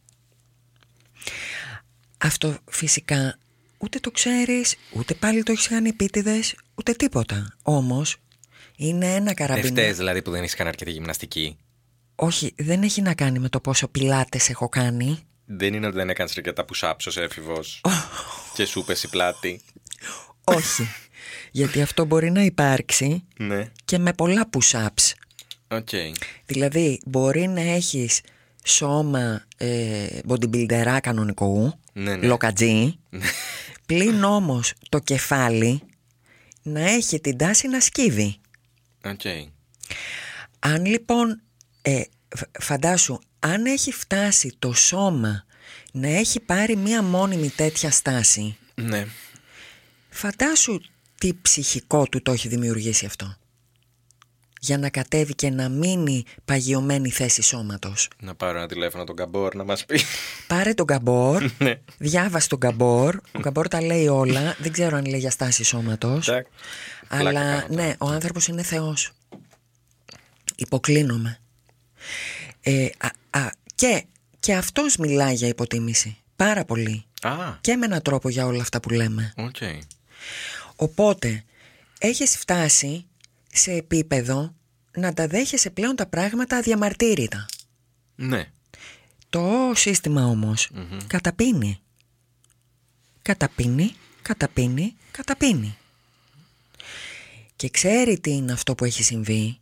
Αυτό 2.19 2.57
φυσικά 2.71 3.39
ούτε 3.79 3.99
το 4.01 4.11
ξέρεις, 4.11 4.77
ούτε 4.93 5.15
πάλι 5.15 5.43
το 5.43 5.53
έχεις 5.53 5.69
κάνει 5.69 5.89
επίτηδες, 5.89 6.55
ούτε 6.75 6.93
τίποτα. 6.93 7.57
Όμως 7.63 8.17
είναι 8.77 9.15
ένα 9.15 9.25
Δεν 9.25 9.35
καραμπινί. 9.35 9.67
φταίς 9.69 9.97
δηλαδή 9.97 10.23
που 10.23 10.31
δεν 10.31 10.43
έχεις 10.43 10.55
κάνει 10.55 10.69
αρκετή 10.69 10.91
γυμναστική. 10.91 11.57
Όχι, 12.15 12.55
δεν 12.59 12.83
έχει 12.83 13.03
να 13.03 13.15
κάνει 13.15 13.39
με 13.39 13.49
το 13.49 13.61
πόσο 13.61 13.89
πιλάτες 13.89 14.49
έχω 14.49 14.69
κάνει. 14.69 15.19
Δεν 15.47 15.75
είναι 15.75 15.87
ότι 15.87 15.97
δεν 15.97 16.09
έκανες 16.11 16.37
αρκετά 16.37 16.65
push-ups 16.65 16.95
ως 17.07 17.17
έφηβος. 17.17 17.81
και 18.55 18.65
σου 18.65 18.85
πες 18.85 19.03
η 19.03 19.09
πλάτη. 19.09 19.61
Όχι. 20.45 20.89
Γιατί 21.51 21.83
αυτό 21.83 22.05
μπορεί 22.05 22.31
να 22.31 22.43
υπάρξει 22.43 23.25
Ναι. 23.37 23.69
και 23.85 23.99
με 23.99 24.13
πολλά 24.13 24.49
push-ups. 24.53 25.13
Οκ. 25.69 25.89
Δηλαδή 26.47 27.01
μπορεί 27.07 27.47
να 27.47 27.61
έχεις 27.61 28.21
σώμα 28.65 29.45
ε, 29.57 30.07
bodybuilder 30.29 30.93
ά 30.93 30.99
κανονικού, 31.03 31.73
Ναι, 31.93 32.17
ναι. 32.17 32.27
λοκατζή, 32.27 32.99
πλην 33.87 34.23
όμως 34.25 34.73
το 34.89 34.99
κεφάλι 34.99 35.81
να 36.63 36.81
έχει 36.91 37.21
την 37.21 37.37
τάση 37.37 37.69
να 37.69 37.81
σκύβει. 37.81 38.37
Οκ. 39.05 39.21
Αν 40.59 40.85
λοιπόν, 40.87 41.41
ε, 41.83 42.01
φ- 42.37 42.61
φαντάσου, 42.63 43.19
αν 43.39 43.65
έχει 43.67 43.93
φτάσει 43.93 44.57
το 44.59 44.73
σώμα 44.73 45.45
να 45.93 46.09
έχει 46.09 46.41
πάρει 46.41 46.77
μία 46.77 47.03
μόνιμη 47.03 47.49
τέτοια 47.51 47.91
στάση, 47.91 48.57
Ναι. 48.75 49.07
φαντάσου 50.11 50.81
τι 51.25 51.33
ψυχικό 51.43 52.07
του 52.07 52.23
το 52.23 52.33
έχει 52.33 52.49
δημιουργήσει 52.49 53.07
αυτό. 53.07 53.37
Για 54.61 54.79
να 54.79 54.89
κατέβει 54.91 55.35
και 55.35 55.51
να 55.51 55.69
μείνει 55.69 56.25
παγιωμένη 56.45 57.11
θέση 57.11 57.43
σώματος. 57.43 58.09
Να 58.23 58.35
πάρω 58.35 58.59
ένα 58.59 58.67
τηλέφωνο 58.69 59.05
τον 59.05 59.17
Καμπόρ 59.17 59.55
να 59.55 59.65
μας 59.65 59.85
πει. 59.85 60.01
Πάρε 60.47 60.75
τον 60.75 60.85
Γκαμπόρ, 60.87 61.45
Ναι. 61.59 61.81
διάβασε 61.99 62.49
τον 62.49 62.59
Γκαμπόρ. 62.59 63.17
Ο 63.33 63.39
Γκαμπόρ 63.39 63.69
τα 63.69 63.83
λέει 63.83 64.07
όλα. 64.09 64.57
Δεν 64.59 64.73
ξέρω 64.73 64.97
αν 64.97 65.05
λέει 65.07 65.19
για 65.21 65.31
στάση 65.31 65.65
σώματος. 65.65 66.29
Εντάξει. 66.29 66.51
Πλάκα 67.09 67.29
Αλλά 67.29 67.41
κάνω 67.43 67.61
τώρα. 67.69 67.83
ναι, 67.87 67.95
ο 67.99 68.07
άνθρωπος 68.09 68.47
είναι 68.47 68.63
θεός. 68.63 69.11
Υποκλίνομαι. 70.57 71.39
Ε, 72.61 72.89
α- 73.31 73.51
Και, 73.75 74.05
και 74.41 74.55
αυτός 74.55 74.97
μιλάει 74.97 75.35
για 75.35 75.49
υποτίμηση. 75.49 76.17
Πάρα 76.37 76.65
πολύ. 76.65 77.05
Α, 77.23 77.35
Και 77.61 77.77
με 77.77 77.85
έναν 77.87 78.03
τρόπο 78.03 78.29
για 78.29 78.47
όλα 78.47 78.61
αυτά 78.63 78.81
που 78.81 78.89
λέμε. 78.91 79.33
οκ. 79.37 79.57
Οπότε, 80.77 81.45
έχεις 81.99 82.37
φτάσει 82.37 83.07
σε 83.53 83.73
επίπεδο 83.73 84.55
να 84.97 85.13
τα 85.13 85.27
δέχεσαι 85.27 85.71
πλέον 85.71 85.97
τα 85.97 86.07
πράγματα 86.07 86.57
αδιαμαρτύρητα. 86.57 87.47
Ναι. 88.15 88.51
Το 89.31 89.73
σύστημα 89.75 90.25
όμως 90.25 90.71
καταπίνει. 91.07 91.79
Καταπίνει, 93.23 93.95
καταπίνει, 94.23 94.97
καταπίνει. 95.11 95.77
Και 97.57 97.69
ξέρει 97.69 98.21
τι 98.21 98.31
είναι 98.31 98.53
αυτό 98.53 98.75
που 98.75 98.85
έχει 98.85 99.03
συμβεί. 99.03 99.59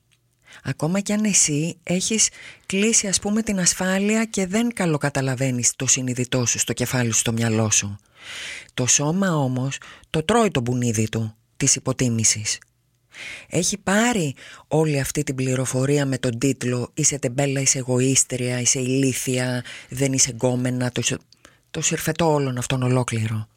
Ακόμα 0.62 1.00
κι 1.00 1.12
αν 1.12 1.24
εσύ 1.24 1.76
έχεις 1.82 2.28
κλείσει 2.66 3.08
ας 3.08 3.18
πούμε 3.18 3.42
την 3.42 3.60
ασφάλεια 3.60 4.24
και 4.24 4.46
δεν 4.46 4.72
καλοκαταλαβαίνεις 4.74 5.76
το 5.76 5.86
συνειδητό 5.86 6.46
σου 6.46 6.58
στο 6.58 6.72
κεφάλι 6.72 7.12
σου, 7.12 7.18
στο 7.18 7.32
μυαλό 7.32 7.70
σου. 7.70 7.98
Το 8.74 8.86
σώμα 8.86 9.36
όμως 9.36 9.78
το 10.10 10.22
τρώει 10.24 10.50
το 10.50 10.60
μπουνίδι 10.60 11.08
του 11.08 11.34
της 11.56 11.76
υποτίμησης. 11.76 12.58
Έχει 13.48 13.78
πάρει 13.78 14.34
όλη 14.68 15.00
αυτή 15.00 15.22
την 15.22 15.34
πληροφορία 15.34 16.06
με 16.06 16.18
τον 16.18 16.38
τίτλο 16.38 16.90
«Είσαι 16.94 17.18
τεμπέλα, 17.18 17.60
είσαι 17.60 17.78
εγωίστρια, 17.78 18.60
είσαι 18.60 18.80
ηλίθια, 18.80 19.64
δεν 19.88 20.12
είσαι 20.12 20.30
γκόμενα», 20.30 20.90
το, 20.92 21.02
σ- 21.02 21.20
το 21.70 21.80
συρφετό 21.80 22.32
όλων 22.32 22.58
αυτών 22.58 22.82
ολόκληρο. 22.82 23.48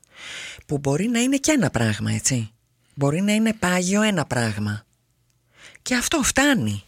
Που 0.66 0.78
μπορεί 0.78 1.08
να 1.08 1.20
είναι 1.20 1.38
και 1.38 1.52
ένα 1.52 1.70
πράγμα, 1.70 2.12
έτσι. 2.12 2.50
Μπορεί 2.94 3.22
να 3.22 3.34
είναι 3.34 3.54
πάγιο 3.54 4.02
ένα 4.02 4.26
πράγμα. 4.26 4.86
Και 5.82 5.96
αυτό 5.96 6.22
φτάνει 6.24 6.84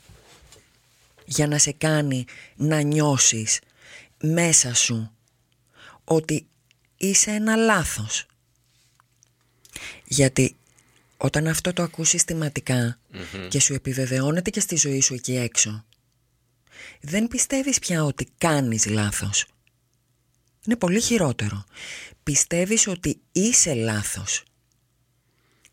για 1.25 1.47
να 1.47 1.57
σε 1.57 1.71
κάνει 1.71 2.25
να 2.55 2.81
νιώσεις 2.81 3.59
μέσα 4.21 4.75
σου 4.75 5.11
ότι 6.03 6.47
είσαι 6.97 7.31
ένα 7.31 7.55
λάθος. 7.55 8.25
Γιατί 10.05 10.55
όταν 11.17 11.47
αυτό 11.47 11.73
το 11.73 11.83
ακούς 11.83 12.09
συστηματικά 12.09 12.99
και 13.49 13.59
σου 13.59 13.73
επιβεβαιώνεται 13.73 14.49
και 14.49 14.59
στη 14.59 14.75
ζωή 14.75 15.01
σου 15.01 15.13
εκεί 15.13 15.35
έξω, 15.35 15.85
δεν 17.01 17.27
πιστεύεις 17.27 17.79
πια 17.79 18.03
ότι 18.03 18.27
κάνεις 18.37 18.85
λάθος. 18.85 19.45
Είναι 20.65 20.75
πολύ 20.75 21.01
χειρότερο. 21.01 21.65
Πιστεύεις 22.23 22.87
ότι 22.87 23.19
είσαι 23.31 23.73
λάθος. 23.73 24.43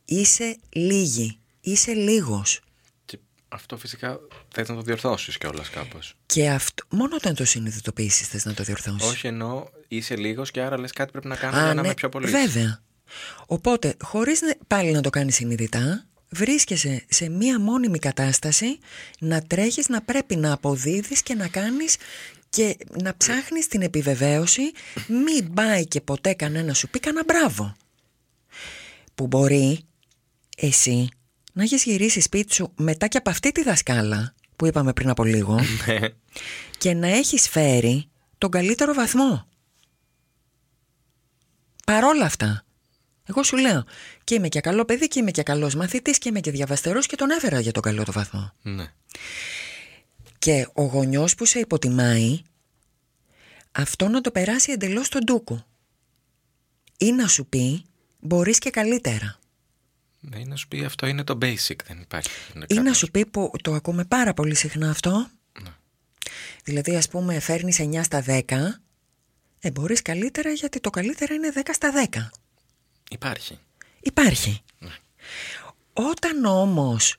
Είσαι 0.04 0.56
λίγη. 0.70 1.38
Είσαι 1.60 1.92
λίγος. 1.92 2.60
Και 3.54 3.60
αυτό 3.60 3.76
φυσικά 3.76 4.18
θες 4.54 4.68
να 4.68 4.74
το 4.74 4.80
διορθώσεις 4.82 5.38
κιόλας 5.38 5.70
κάπως. 5.70 6.14
Και 6.26 6.50
αυτό, 6.50 6.84
μόνο 6.88 7.14
όταν 7.16 7.34
το 7.34 7.44
συνειδητοποιήσεις 7.44 8.28
θες 8.28 8.44
να 8.44 8.54
το 8.54 8.62
διορθώσεις. 8.62 9.08
Όχι 9.10 9.26
εννοώ 9.26 9.66
είσαι 9.88 10.16
λίγος 10.16 10.50
και 10.50 10.60
άρα 10.60 10.78
λες 10.78 10.92
κάτι 10.92 11.10
πρέπει 11.10 11.26
να 11.26 11.36
κάνω 11.36 11.56
Α, 11.56 11.58
για 11.64 11.68
να 11.68 11.74
ναι, 11.74 11.80
είμαι 11.86 11.94
πιο 11.94 12.08
πολύ. 12.08 12.30
Βέβαια. 12.30 12.80
Οπότε, 13.46 13.96
χωρίς 14.02 14.40
να- 14.40 14.54
πάλι 14.66 14.90
να 14.92 15.00
το 15.00 15.10
κάνεις 15.10 15.34
συνειδητά, 15.34 16.06
βρίσκεσαι 16.30 17.04
σε 17.08 17.28
μία 17.28 17.60
μόνιμη 17.60 17.98
κατάσταση 17.98 18.78
να 19.18 19.42
τρέχεις, 19.42 19.88
να 19.88 20.02
πρέπει 20.02 20.36
να 20.36 20.52
αποδίδεις 20.52 21.22
και 21.22 21.34
να 21.34 21.48
κάνεις 21.48 21.96
και 22.50 22.76
να 23.02 23.16
ψάχνεις 23.16 23.66
την 23.66 23.82
επιβεβαίωση 23.82 24.62
μην 25.08 25.54
πάει 25.54 25.86
και 25.86 26.00
ποτέ 26.00 26.34
κανένα 26.34 26.74
σου 26.74 26.88
πει 26.88 26.98
κανένα 27.00 27.24
μπράβο. 27.26 27.76
Που 29.14 29.26
μπορεί 29.26 29.80
εσύ 30.56 31.08
να 31.56 31.62
έχεις 31.62 31.84
γυρίσει 31.84 32.20
σπίτι 32.20 32.54
σου 32.54 32.72
μετά 32.76 33.06
και 33.06 33.18
από 33.18 33.30
αυτή 33.30 33.52
τη 33.52 33.62
δασκάλα 33.62 34.34
που 34.56 34.66
είπαμε 34.66 34.92
πριν 34.92 35.08
από 35.08 35.24
λίγο 35.24 35.60
Ναι. 35.86 35.98
και 36.78 36.94
να 36.94 37.06
έχεις 37.08 37.48
φέρει 37.48 38.08
τον 38.38 38.50
καλύτερο 38.50 38.94
βαθμό. 38.94 39.48
Παρόλα 41.86 42.24
αυτά, 42.24 42.64
εγώ 43.24 43.42
σου 43.42 43.56
λέω 43.56 43.84
και 44.24 44.34
είμαι 44.34 44.48
και 44.48 44.60
καλό 44.60 44.84
παιδί 44.84 45.08
και 45.08 45.18
είμαι 45.18 45.30
και 45.30 45.42
καλός 45.42 45.74
μαθητής 45.74 46.18
και 46.18 46.28
είμαι 46.28 46.40
και 46.40 46.50
διαβαστερός 46.50 47.06
και 47.06 47.16
τον 47.16 47.30
έφερα 47.30 47.60
για 47.60 47.72
τον 47.72 47.82
καλό 47.82 48.04
το 48.04 48.12
βαθμό. 48.12 48.52
ναι. 48.62 48.86
Και 50.38 50.68
ο 50.72 50.82
γονιός 50.82 51.34
που 51.34 51.44
σε 51.44 51.58
υποτιμάει, 51.58 52.40
αυτό 53.72 54.08
να 54.08 54.20
το 54.20 54.30
περάσει 54.30 54.72
εντελώς 54.72 55.06
στον 55.06 55.24
ντούκου. 55.24 55.60
Ή 56.98 57.12
να 57.12 57.28
σου 57.28 57.46
πει, 57.46 57.84
μπορείς 58.20 58.58
και 58.58 58.70
καλύτερα. 58.70 59.38
Ναι, 60.30 60.38
ή 60.38 60.44
να 60.44 60.56
σου 60.56 60.68
πει 60.68 60.84
αυτό 60.84 61.06
είναι 61.06 61.24
το 61.24 61.38
basic, 61.42 61.76
δεν 61.86 61.98
υπάρχει. 62.00 62.30
Είναι 62.54 62.64
Ή 62.68 62.74
να 62.74 62.76
κάποιος- 62.80 62.96
σου 62.96 63.10
πει 63.10 63.26
που 63.26 63.50
το 63.62 63.74
ακούμε 63.74 64.04
πάρα 64.04 64.34
πολύ 64.34 64.54
συχνά 64.54 64.90
αυτό. 64.90 65.28
Ναι. 65.62 65.70
Δηλαδή 66.64 66.96
ας 66.96 67.08
πούμε 67.08 67.40
φέρνεις 67.40 67.78
9 67.80 68.02
στα 68.02 68.20
10, 68.20 68.80
ε, 69.60 69.70
μπορείς 69.70 70.02
καλύτερα 70.02 70.50
γιατί 70.50 70.80
το 70.80 70.90
καλύτερα 70.90 71.34
είναι 71.34 71.50
10 71.54 71.72
στα 71.72 71.90
10. 71.92 72.30
Υπάρχει. 73.10 73.58
Υπάρχει. 74.00 74.62
Όταν 75.92 76.44
όμως, 76.44 77.16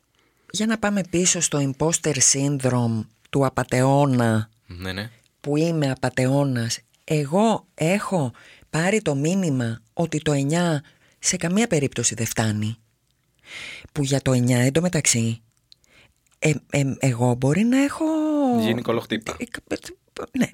για 0.51 0.65
να 0.65 0.77
πάμε 0.77 1.03
πίσω 1.09 1.39
στο 1.39 1.73
imposter 1.77 2.15
syndrome 2.33 3.05
του 3.29 3.45
απατεώνα, 3.45 4.49
Ναι, 4.67 4.91
ναι. 4.93 5.09
που 5.41 5.57
είμαι 5.57 5.91
απατεώνας, 5.91 6.79
εγώ 7.03 7.67
έχω 7.73 8.31
πάρει 8.69 9.01
το 9.01 9.15
μήνυμα 9.15 9.81
ότι 9.93 10.19
το 10.21 10.31
9 10.31 10.81
σε 11.19 11.37
καμία 11.37 11.67
περίπτωση 11.67 12.15
δεν 12.15 12.25
φτάνει. 12.25 12.77
Που 13.91 14.03
για 14.03 14.21
το 14.21 14.31
9 14.31 14.49
εντωμεταξύ, 14.49 15.41
ε, 16.39 16.51
ε, 16.69 16.84
εγώ 16.99 17.34
μπορεί 17.34 17.63
να 17.63 17.84
έχω... 17.84 18.05
Γίνει 18.60 18.81
κολοχτύπα. 18.81 19.36
Ε, 19.39 19.43
ε, 19.67 19.77
Ναι, 20.38 20.49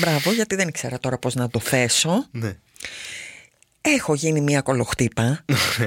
μπράβο, 0.00 0.32
γιατί 0.32 0.54
δεν 0.54 0.68
ήξερα 0.68 0.98
τώρα 0.98 1.18
πώς 1.18 1.34
να 1.34 1.48
το 1.48 1.58
θέσω. 1.58 2.26
Ναι. 2.30 2.56
Έχω 3.80 4.14
γίνει 4.14 4.40
μία 4.40 4.60
κολοχτύπα. 4.60 5.44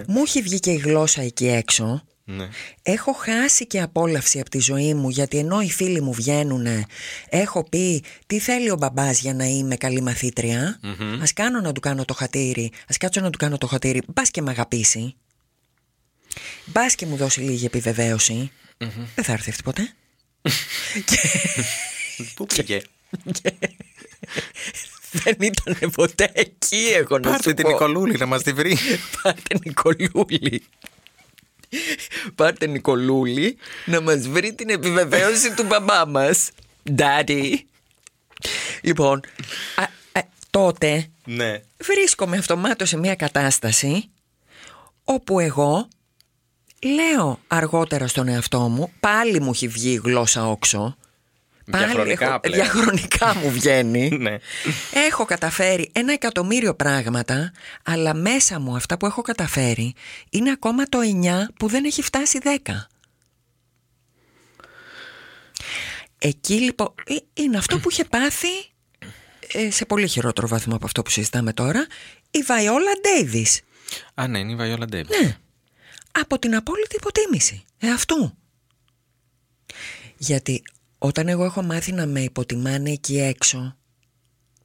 μου 0.07 0.21
έχει 0.25 0.41
βγει 0.41 0.59
και 0.59 0.71
η 0.71 0.75
γλώσσα 0.75 1.21
εκεί 1.21 1.47
έξω. 1.47 2.03
ναι. 2.23 2.47
Έχω 2.83 3.13
χάσει 3.13 3.67
και 3.67 3.81
απόλαυση 3.81 4.39
από 4.39 4.49
τη 4.49 4.59
ζωή 4.59 4.93
μου 4.93 5.09
γιατί 5.09 5.37
ενώ 5.37 5.61
οι 5.61 5.69
φίλοι 5.71 6.01
μου 6.01 6.13
βγαίνουν 6.13 6.67
έχω 7.29 7.63
πει 7.69 8.03
τι 8.25 8.39
θέλει 8.39 8.69
ο 8.71 8.75
μπαμπάς 8.75 9.19
για 9.19 9.33
να 9.33 9.45
είμαι 9.45 9.75
καλή 9.75 10.01
μαθήτρια; 10.01 10.79
Ας 11.21 11.33
κάνω 11.33 11.59
να 11.61 11.71
του 11.71 11.79
κάνω 11.79 12.05
το 12.05 12.13
χατήρι 12.13 12.71
ας 12.89 12.97
κάτσω 12.97 13.21
να 13.21 13.29
του 13.29 13.37
κάνω 13.37 13.57
το 13.57 13.67
χατήρι 13.67 14.01
μπας 14.13 14.31
και 14.31 14.41
με 14.41 14.51
αγαπήσει 14.51 15.15
μπας 16.65 16.95
και 16.95 17.05
μου 17.05 17.15
δώσει 17.15 17.39
λίγη 17.39 17.65
επιβεβαίωση 17.65 18.51
δεν 19.15 19.23
θα 19.23 19.31
έρθει 19.31 19.49
αυτή 19.49 19.63
ποτέ 19.63 19.93
Πού 22.35 22.45
πήγε; 22.45 22.81
δεν 25.11 25.35
ήταν 25.39 25.91
ποτέ 25.91 26.31
εκεί 26.33 26.91
εγώ 26.93 27.17
να 27.17 27.29
Πάρτε 27.29 27.49
σου 27.49 27.53
την 27.53 27.63
πω. 27.63 27.71
Νικολούλη 27.71 28.17
να 28.17 28.25
μας 28.25 28.43
τη 28.43 28.53
βρει. 28.53 28.77
Πάρτε 29.21 29.59
Νικολούλη. 29.63 30.63
Πάρτε 32.35 32.67
Νικολούλη 32.67 33.57
να 33.85 34.01
μας 34.01 34.27
βρει 34.27 34.53
την 34.53 34.69
επιβεβαίωση 34.69 35.53
του 35.53 35.63
μπαμπά 35.63 36.07
μας. 36.07 36.49
Daddy. 36.97 37.53
Λοιπόν, 38.81 39.21
α, 39.75 39.83
α, 40.19 40.23
τότε 40.49 41.07
ναι. 41.25 41.61
βρίσκομαι 41.77 42.37
αυτομάτως 42.37 42.89
σε 42.89 42.97
μια 42.97 43.15
κατάσταση 43.15 44.09
όπου 45.03 45.39
εγώ 45.39 45.87
λέω 46.83 47.39
αργότερα 47.47 48.07
στον 48.07 48.27
εαυτό 48.27 48.59
μου, 48.59 48.91
πάλι 48.99 49.41
μου 49.41 49.49
έχει 49.53 49.67
βγει 49.67 49.89
η 49.91 50.01
γλώσσα 50.03 50.49
όξο. 50.49 50.95
Πάλι 51.71 51.85
Διαχρονικά 51.85 52.25
έχω- 52.27 52.39
πλέον. 52.39 52.55
διαχρονικά 52.63 53.35
μου 53.35 53.51
βγαίνει. 53.51 54.09
Ναι. 54.21 54.37
Έχω 54.93 55.25
καταφέρει 55.25 55.89
ένα 55.93 56.13
εκατομμύριο 56.13 56.75
πράγματα, 56.75 57.51
αλλά 57.83 58.13
μέσα 58.13 58.59
μου 58.59 58.75
αυτά 58.75 58.97
που 58.97 59.05
έχω 59.05 59.21
καταφέρει 59.21 59.93
είναι 60.29 60.51
ακόμα 60.51 60.83
το 60.83 60.99
9 61.23 61.29
που 61.59 61.67
δεν 61.67 61.85
έχει 61.85 62.01
φτάσει 62.01 62.39
10. 62.43 62.71
Εκεί 66.17 66.53
λοιπόν 66.59 66.93
ε, 67.05 67.15
είναι 67.33 67.57
αυτό 67.57 67.79
που 67.79 67.89
είχε 67.91 68.05
πάθει 68.05 68.47
ε, 69.53 69.71
σε 69.71 69.85
πολύ 69.85 70.07
χειρότερο 70.07 70.47
βαθμό 70.47 70.75
από 70.75 70.85
αυτό 70.85 71.01
που 71.01 71.09
συζητάμε 71.09 71.53
τώρα 71.53 71.87
η 72.31 72.39
Βαϊόλα 72.41 72.91
Ντέιβις 73.01 73.61
Α, 74.13 74.27
ναι, 74.27 74.39
είναι 74.39 74.51
η 74.51 74.55
Βαϊόλα 74.55 74.85
Ντέβι. 74.85 75.17
ναι. 75.23 75.37
Από 76.19 76.39
την 76.39 76.55
απόλυτη 76.55 76.95
υποτίμηση 76.95 77.63
εαυτού. 77.79 78.37
Γιατί 80.17 80.61
όταν 80.97 81.27
εγώ 81.27 81.45
έχω 81.45 81.61
μάθει 81.61 81.91
να 81.91 82.05
με 82.05 82.19
υποτιμάνε 82.19 82.91
εκεί 82.91 83.19
έξω, 83.19 83.77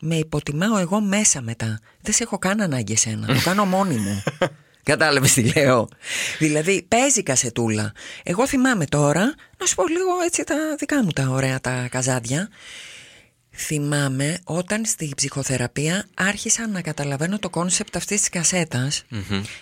με 0.00 0.16
υποτιμάω 0.16 0.78
εγώ 0.78 1.00
μέσα 1.00 1.40
μετά. 1.40 1.80
Δεν 2.00 2.14
σε 2.14 2.22
έχω 2.22 2.38
καν 2.38 2.61
ανάγκη 2.61 2.92
εσένα. 2.92 3.26
Το 3.26 3.40
κάνω 3.44 3.64
μόνη 3.64 3.96
μου. 3.96 4.22
Κατάλαβες 4.82 5.32
τι 5.32 5.52
λέω. 5.52 5.88
Δηλαδή 6.38 6.82
παίζει 6.82 7.22
κασετούλα. 7.22 7.92
Εγώ 8.22 8.46
θυμάμαι 8.46 8.84
τώρα, 8.84 9.34
να 9.58 9.66
σου 9.66 9.74
πω 9.74 9.88
λίγο 9.88 10.20
έτσι 10.24 10.44
τα 10.44 10.56
δικά 10.78 11.04
μου 11.04 11.11
τα 11.11 11.28
ωραία 11.28 11.61
τα 11.61 11.88
καζάδια. 11.90 12.48
Θυμάμαι 13.61 14.38
όταν 14.44 14.85
στη 14.85 15.12
ψυχοθεραπεία 15.16 16.07
άρχισα 16.14 16.68
να 16.68 16.81
καταλαβαίνω 16.81 17.38
το 17.38 17.51
concept 17.50 17.96
αυτής 17.97 18.21
της 18.21 18.29
κασέτας 18.28 19.04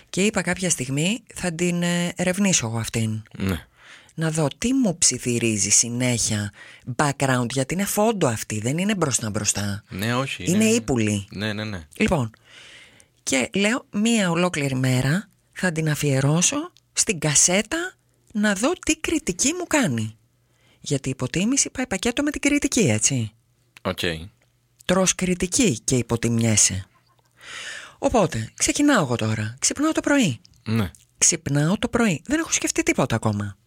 και 0.09 0.25
είπα 0.25 0.41
κάποια 0.41 0.69
στιγμή 0.69 1.23
θα 1.33 1.53
την 1.53 1.83
ε, 1.83 2.13
ερευνήσω 2.15 2.67
εγώ 2.67 2.77
αυτήν. 2.77 3.23
Ναι. 3.37 3.65
να 4.13 4.31
δω 4.31 4.47
τι 4.57 4.73
μου 4.73 4.97
ψιθυρίζει 4.97 5.69
συνέχεια 5.69 6.51
background, 6.95 7.45
γιατί 7.49 7.73
είναι 7.73 7.85
φόντο 7.85 8.27
αυτή, 8.27 8.59
δεν 8.59 8.77
είναι 8.77 8.95
μπροστά 8.95 9.29
μπροστά. 9.29 9.83
Ναι, 9.89 10.15
όχι. 10.15 10.43
Είναι 10.51 10.65
ύπουλη. 10.65 11.27
Ναι, 11.31 11.53
ναι, 11.53 11.63
ναι. 11.63 11.87
Λοιπόν, 11.97 12.29
και 13.23 13.49
λέω 13.53 13.85
μία 13.91 14.29
ολόκληρη 14.29 14.75
μέρα 14.75 15.29
θα 15.51 15.71
την 15.71 15.89
αφιερώσω 15.89 16.71
στην 16.93 17.19
κασέτα 17.19 17.93
να 18.33 18.53
δω 18.53 18.73
τι 18.85 18.97
κριτική 18.97 19.53
μου 19.53 19.65
κάνει. 19.67 20.17
Γιατί 20.79 21.07
η 21.07 21.11
υποτίμηση 21.11 21.69
πάει 21.69 21.87
πακέτο 21.87 22.23
με 22.23 22.31
την 22.31 22.41
κριτική, 22.41 22.79
έτσι. 22.79 23.31
Οκ. 23.87 23.99
Τρως 24.85 25.15
κριτική 25.15 25.79
και 25.79 25.95
υποτιμιέσαι. 25.95 26.85
Οπότε, 27.97 28.51
ξεκινάω 28.55 29.01
εγώ 29.01 29.15
τώρα. 29.15 29.55
Ξυπνάω 29.59 29.91
το 29.91 30.01
πρωί. 30.01 30.41
Ναι. 30.63 30.91
Ξυπνάω 31.17 31.77
το 31.77 31.87
πρωί. 31.87 32.21
Δεν 32.25 32.39
έχω 32.39 32.51
σκεφτεί 32.51 32.83
τίποτα 32.83 33.15
ακόμα. 33.15 33.57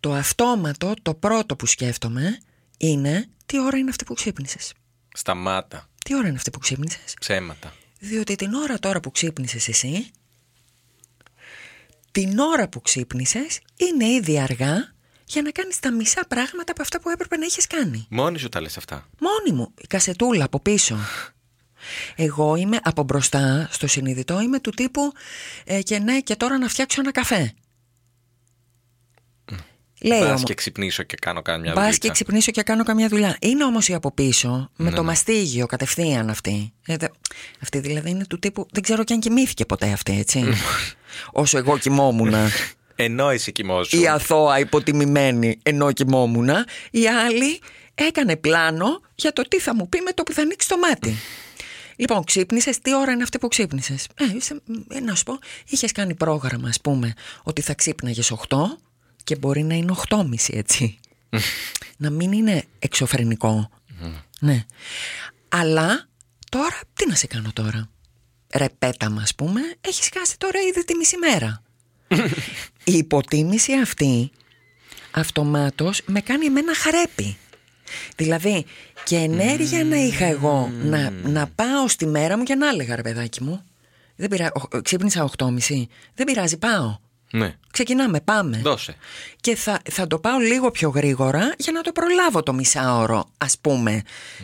Το 0.00 0.12
αυτόματο, 0.12 0.94
το 1.02 1.14
πρώτο 1.14 1.56
που 1.56 1.66
σκέφτομαι 1.66 2.38
είναι 2.78 3.28
τι 3.46 3.60
ώρα 3.60 3.76
είναι 3.76 3.90
αυτή 3.90 4.04
που 4.04 4.14
ξύπνησες. 4.14 4.72
Σταμάτα. 5.12 5.88
Τι 6.04 6.16
ώρα 6.16 6.26
είναι 6.26 6.36
αυτή 6.36 6.50
που 6.50 6.58
ξύπνησες; 6.58 7.14
Ψέματα. 7.20 7.74
Διότι 7.98 8.34
την 8.34 8.54
ώρα 8.54 8.78
τώρα 8.78 9.00
που 9.00 9.10
ξύπνησες 9.10 9.68
εσύ, 9.68 10.10
την 12.10 12.38
ώρα 12.38 12.68
που 12.68 12.80
ξύπνησες 12.80 13.60
είναι 13.76 14.04
ήδη 14.04 14.40
αργά 14.40 14.94
για 15.28 15.42
να 15.42 15.50
κάνεις 15.50 15.78
τα 15.80 15.92
μισά 15.92 16.24
πράγματα 16.28 16.72
από 16.72 16.82
αυτά 16.82 17.00
που 17.00 17.10
έπρεπε 17.10 17.36
να 17.36 17.44
έχεις 17.44 17.66
κάνει. 17.66 18.06
Μόνη 18.10 18.38
σου 18.38 18.48
τα 18.48 18.60
λες 18.60 18.76
αυτά. 18.76 19.08
Μόνη 19.20 19.58
μου, 19.58 19.72
η 19.82 19.86
κασετούλα 19.86 20.44
από 20.44 20.60
πίσω. 20.60 20.98
Εγώ 22.16 22.54
είμαι 22.56 22.78
από 22.82 23.02
μπροστά 23.02 23.68
στο 23.70 23.86
συνειδητό, 23.86 24.40
είμαι 24.40 24.60
του 24.60 24.70
τύπου 24.70 25.12
ε, 25.64 25.82
και 25.82 25.98
ναι 25.98 26.20
και 26.20 26.36
τώρα 26.36 26.58
να 26.58 26.68
φτιάξω 26.68 27.00
ένα 27.00 27.12
καφέ. 27.12 27.52
Λέει 30.02 30.18
Μπας 30.20 30.28
όμως, 30.28 30.42
και 30.42 30.54
ξυπνήσω 30.54 31.02
και 31.02 31.16
κάνω 31.20 31.42
κάμια 31.42 31.72
Πα 31.72 31.80
δουλειά. 31.82 31.96
και 31.98 32.10
ξυπνήσω 32.10 32.50
και 32.50 32.62
κάνω 32.62 32.84
καμιά 32.84 33.08
δουλειά. 33.08 33.36
Είναι 33.40 33.64
όμως 33.64 33.88
η 33.88 33.94
από 33.94 34.12
πίσω, 34.12 34.70
με 34.76 34.90
το 34.90 35.04
μαστίγιο 35.04 35.66
κατευθείαν 35.66 36.30
αυτή. 36.30 36.72
Ε, 36.86 36.96
δε- 36.96 37.08
αυτή 37.62 37.78
δηλαδή 37.78 38.10
είναι 38.10 38.26
του 38.26 38.38
τύπου. 38.38 38.66
Δεν 38.72 38.82
ξέρω 38.82 39.04
και 39.04 39.12
αν 39.12 39.20
κοιμήθηκε 39.20 39.64
ποτέ 39.64 39.92
αυτή, 39.92 40.18
έτσι. 40.18 40.44
Όσο 41.32 41.58
εγώ 41.58 41.78
κοιμόμουν. 41.78 42.34
Ενώ 43.00 43.28
εσύ 43.30 43.52
κοιμόσου. 43.52 44.00
η 44.00 44.08
αθώα 44.08 44.58
υποτιμημένη 44.58 45.58
ενώ 45.62 45.92
κοιμόμουν. 45.92 46.48
Η 46.90 47.06
άλλη 47.08 47.60
έκανε 47.94 48.36
πλάνο 48.36 49.00
για 49.14 49.32
το 49.32 49.42
τι 49.42 49.60
θα 49.60 49.74
μου 49.74 49.88
πει 49.88 50.00
με 50.00 50.12
το 50.12 50.22
που 50.22 50.32
θα 50.32 50.42
ανοίξει 50.42 50.68
το 50.68 50.78
μάτι. 50.78 51.14
Λοιπόν, 51.96 52.24
ξύπνησες; 52.24 52.78
Τι 52.80 52.94
ώρα 52.94 53.12
είναι 53.12 53.22
αυτή 53.22 53.38
που 53.38 53.48
ξύπνησες; 53.48 54.06
Ε, 54.14 54.24
είσαι, 54.36 54.62
ε, 54.88 55.00
να 55.00 55.14
σου 55.14 55.24
πω, 55.24 55.38
είχες 55.68 55.92
κάνει 55.92 56.14
πρόγραμμα, 56.14 56.68
ας 56.68 56.80
πούμε, 56.80 57.14
ότι 57.42 57.60
θα 57.60 57.74
ξύπναγες 57.74 58.30
8 58.30 58.78
και 59.24 59.36
μπορεί 59.36 59.62
να 59.62 59.74
είναι 59.74 59.92
8.30 60.08 60.52
έτσι. 60.52 60.98
να 61.96 62.10
μην 62.10 62.32
είναι 62.32 62.64
εξωφρενικό. 62.78 63.70
ναι. 64.40 64.64
Αλλά 65.48 66.08
τώρα, 66.50 66.80
τι 66.94 67.08
να 67.08 67.14
σε 67.14 67.26
κάνω 67.26 67.50
τώρα; 67.52 67.88
Ρεπέτα 68.54 69.10
μας 69.10 69.34
πούμε, 69.34 69.60
έχεις 69.80 70.10
χάσει 70.18 70.38
τώρα 70.38 70.60
ήδη 70.60 70.84
τη 70.84 70.94
μισή 70.94 71.16
μέρα. 71.16 71.62
Η 72.84 72.92
υποτίμηση 72.92 73.72
αυτή 73.72 74.30
αυτομάτως 75.10 76.02
με 76.06 76.20
κάνει 76.20 76.46
εμένα 76.46 76.74
χαρέπι. 76.74 77.36
Δηλαδή 78.16 78.64
και 79.04 79.16
ενέργεια 79.16 79.84
να 79.84 79.96
είχα 79.96 80.24
εγώ 80.24 80.70
να, 80.82 81.10
να 81.10 81.46
πάω 81.54 81.88
στη 81.88 82.06
μέρα 82.06 82.36
μου 82.38 82.42
και 82.42 82.54
να 82.54 82.68
έλεγα 82.68 82.96
ρε 82.96 83.02
παιδάκι 83.02 83.42
μου. 83.42 83.62
Δεν 84.16 84.28
πειρά, 84.28 84.50
ο- 84.54 84.80
ξύπνησα 84.82 85.30
8.30. 85.38 85.48
Δεν 86.14 86.26
πειράζει, 86.26 86.56
πάω. 86.58 86.96
Ναι. 87.30 87.54
Ξεκινάμε, 87.72 88.20
πάμε. 88.20 88.60
Δώσε. 88.62 88.96
Και 89.40 89.56
θα, 89.56 89.80
θα 89.90 90.06
το 90.06 90.18
πάω 90.18 90.38
λίγο 90.38 90.70
πιο 90.70 90.88
γρήγορα 90.88 91.54
για 91.58 91.72
να 91.72 91.80
το 91.80 91.92
προλάβω 91.92 92.42
το 92.42 92.52
μισάωρο, 92.52 93.28
ας 93.38 93.58
πούμε, 93.60 94.02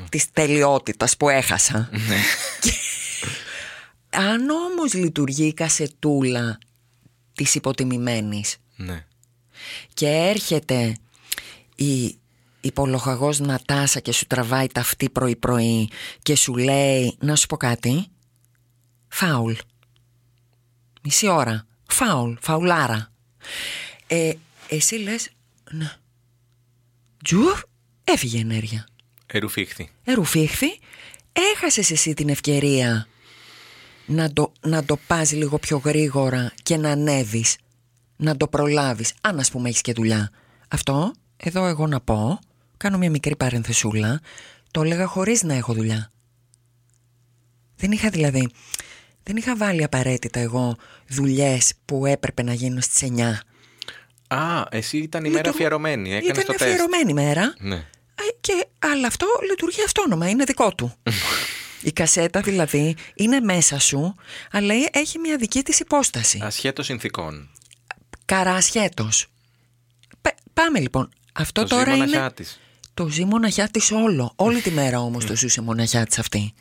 της 0.08 0.30
τελειότητας 0.32 1.16
που 1.16 1.28
έχασα. 1.28 1.90
Και 2.60 2.72
αν 4.10 4.48
όμως 4.50 4.94
λειτουργεί 4.94 5.46
η 5.46 5.54
κασετούλα 5.54 6.58
της 7.34 7.54
υποτιμημένης. 7.54 8.56
Ναι. 8.76 9.06
και 9.94 10.06
έρχεται 10.06 10.96
η 11.74 12.18
υπολογαγός 12.60 13.38
Νατάσα 13.40 14.00
και 14.00 14.12
σου 14.12 14.26
τραβάει 14.26 14.66
τα 14.66 14.80
αυτή 14.80 15.10
πρωί 15.10 15.36
πρωί 15.36 15.90
και 16.22 16.36
σου 16.36 16.56
λέει 16.56 17.16
να 17.20 17.36
σου 17.36 17.46
πω 17.46 17.56
κάτι. 17.56 18.06
Φάουλ. 19.08 19.52
Μισή 21.02 21.28
ώρα. 21.28 21.66
Φάουλ, 21.86 22.34
φαουλάρα. 22.40 23.12
Ε, 24.06 24.32
εσύ 24.68 24.94
λες 24.94 25.28
ναι 25.70 25.96
τζουφ 27.24 27.62
έφυγε 28.04 28.36
η 28.36 28.40
ενέργεια. 28.40 28.86
Ερουφίχθη. 29.26 29.90
ερουφίχθη 30.04 30.78
έχασες 31.54 31.90
εσύ 31.90 32.14
την 32.14 32.28
ευκαιρία 32.28 33.08
να 34.06 34.32
το, 34.32 34.52
να 34.60 34.84
το 34.84 34.98
πας 35.06 35.32
λίγο 35.32 35.58
πιο 35.58 35.76
γρήγορα 35.84 36.52
και 36.62 36.76
να 36.76 36.90
ανέβεις 36.90 37.56
να 38.16 38.36
το 38.36 38.48
προλάβεις 38.48 39.14
αν 39.20 39.38
ας 39.38 39.50
πούμε 39.50 39.68
έχεις 39.68 39.80
και 39.80 39.92
δουλειά 39.92 40.30
αυτό 40.68 41.12
εδώ 41.36 41.66
εγώ 41.66 41.86
να 41.86 42.00
πω 42.00 42.38
κάνω 42.76 42.98
μια 42.98 43.10
μικρή 43.10 43.36
παρενθεσούλα 43.36 44.20
το 44.70 44.82
έλεγα 44.82 45.06
χωρίς 45.06 45.42
να 45.42 45.54
έχω 45.54 45.72
δουλειά 45.72 46.10
δεν 47.76 47.90
είχα 47.92 48.08
δηλαδή 48.10 48.48
δεν 49.22 49.36
είχα 49.36 49.56
βάλει 49.56 49.84
απαραίτητα 49.84 50.40
εγώ 50.40 50.76
δουλειές 51.08 51.72
που 51.84 52.06
έπρεπε 52.06 52.42
να 52.42 52.52
γίνουν 52.52 52.80
στις 52.82 53.08
9 53.16 53.20
Α, 54.28 54.62
εσύ 54.70 54.98
ήταν 54.98 55.24
η 55.24 55.28
μέρα 55.28 55.36
Λειτουργ- 55.38 55.56
αφιερωμένη. 55.56 56.08
Έκανες 56.14 56.30
ήταν 56.30 56.44
το 56.44 56.52
τεστ. 56.52 56.62
αφιερωμένη 56.62 57.12
μέρα 57.12 57.54
Ναι. 57.58 57.74
ε, 58.14 58.22
και, 58.40 58.66
αλλά 58.78 59.06
αυτό 59.06 59.26
λειτουργεί 59.50 59.82
αυτόνομα, 59.84 60.28
είναι 60.28 60.44
δικό 60.44 60.74
του. 60.74 60.92
Η 61.84 61.92
κασέτα 61.92 62.40
δηλαδή 62.40 62.96
είναι 63.14 63.40
μέσα 63.40 63.78
σου, 63.78 64.14
αλλά 64.50 64.74
έχει 64.92 65.18
μια 65.18 65.36
δική 65.36 65.62
της 65.62 65.80
υπόσταση. 65.80 66.38
Ασχέτως 66.42 66.86
συνθήκων. 66.86 67.50
Καρά 68.24 68.54
ασχέτως. 68.54 69.26
Πε- 70.20 70.36
πάμε 70.52 70.80
λοιπόν. 70.80 71.08
Αυτό 71.32 71.62
Το 71.62 71.68
τώρα 71.68 71.84
ζει 71.84 71.90
είναι... 71.90 71.98
μοναχιά 71.98 72.32
της. 72.32 72.60
Το 72.94 73.08
ζει 73.08 73.24
μοναχιά 73.24 73.68
της 73.68 73.90
όλο. 73.90 74.32
Όλη 74.36 74.60
τη 74.60 74.70
μέρα 74.70 75.00
όμως 75.00 75.24
το 75.26 75.36
ζούσε 75.36 75.60
μοναχιά 75.60 76.06
της 76.06 76.18
αυτή. 76.18 76.54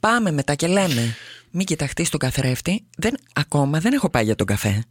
Πάμε 0.00 0.30
μετά 0.30 0.54
και 0.54 0.66
λέμε, 0.66 1.16
μην 1.50 1.66
κοιταχτείς 1.66 2.08
τον 2.08 2.20
καθρέφτη. 2.20 2.86
Δεν, 2.96 3.14
ακόμα 3.32 3.80
δεν 3.80 3.92
έχω 3.92 4.10
πάει 4.10 4.24
για 4.24 4.34
τον 4.34 4.46
καφέ. 4.46 4.84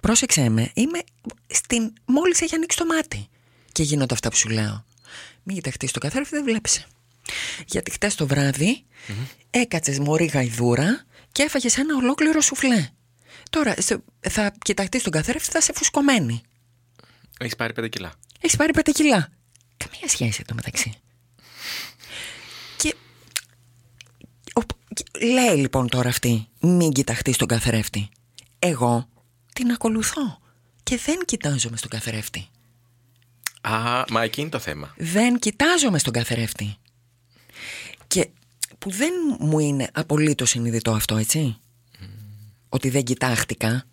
Πρόσεξέ 0.00 0.48
με, 0.48 0.70
είμαι 0.74 0.98
στην... 1.46 1.92
μόλις 2.04 2.40
έχει 2.40 2.54
ανοίξει 2.54 2.78
το 2.78 2.86
μάτι. 2.86 3.28
Και 3.72 3.82
γίνονται 3.82 4.14
αυτά 4.14 4.28
που 4.30 4.36
σου 4.36 4.48
λέω. 4.48 4.84
Μην 5.42 5.56
κοιταχτείς 5.56 5.90
τον 5.90 6.02
καθρέφτη, 6.02 6.34
δεν 6.34 6.44
βλέπεις. 6.44 6.86
Γιατί 7.66 7.90
χτες 7.90 8.14
το 8.14 8.26
βράδυ 8.26 8.84
έκατσες 9.50 9.98
μωρή 9.98 10.24
γαϊδούρα 10.24 11.04
και 11.32 11.42
έφαγες 11.42 11.76
ένα 11.78 11.96
ολόκληρο 11.96 12.40
σουφλέ. 12.40 12.88
Τώρα 13.50 13.74
σε- 13.78 14.02
θα 14.20 14.52
κοιταχτείς 14.64 15.02
τον 15.02 15.12
καθρέφτη, 15.12 15.50
θα 15.50 15.60
σε 15.60 15.72
φουσκωμένη. 15.72 16.40
Έχεις 17.38 17.56
πάρει 17.56 17.72
πέντε 17.72 17.88
κιλά. 17.88 18.12
Έχεις 18.40 18.56
πάρει 18.56 18.72
πέντε 18.72 18.90
κιλά. 18.90 19.28
Καμία 19.76 20.08
σχέση 20.08 20.40
εδώ 20.44 20.54
μεταξύ. 20.54 20.92
Και. 22.76 22.94
ο- 24.54 24.60
και- 24.94 25.26
λέει 25.26 25.56
λοιπόν 25.56 25.88
τώρα 25.88 26.08
αυτή, 26.08 26.48
μην 26.60 26.92
κοιταχτείς 26.92 27.34
στον 27.34 27.48
καθρέφτη. 27.48 28.08
Εγώ 28.58 29.08
την 29.52 29.70
ακολουθώ 29.70 30.40
και 30.82 30.96
δεν 31.04 31.18
κοιτάζομαι 31.24 31.76
στον 31.76 31.90
καθρέφτη. 31.90 32.48
Α, 33.60 34.02
μα 34.10 34.22
εκεί 34.22 34.40
είναι 34.40 34.50
το 34.50 34.58
θέμα. 34.58 34.94
Δεν 34.96 35.38
κοιτάζομαι 35.38 35.98
στον 35.98 36.12
καθρέφτη. 36.12 36.76
Και 38.12 38.28
που 38.78 38.90
δεν 38.90 39.12
μου 39.38 39.58
είναι 39.58 39.88
απολύτως 39.92 40.50
συνειδητό 40.50 40.90
αυτό, 40.90 41.16
έτσι. 41.16 41.56
Ότι 42.68 42.88
δεν 42.88 43.04
κοιτάχτηκα. 43.04 43.86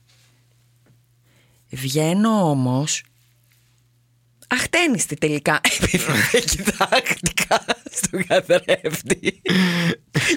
Βγαίνω 1.70 2.50
όμως 2.50 3.04
αχτένιστη 4.48 5.16
τελικά 5.16 5.62
επειδή 5.82 6.04
δεν 6.32 6.44
κοιτάχτηκα 6.44 7.66
στον 7.92 8.26
καθρέφτη. 8.28 9.42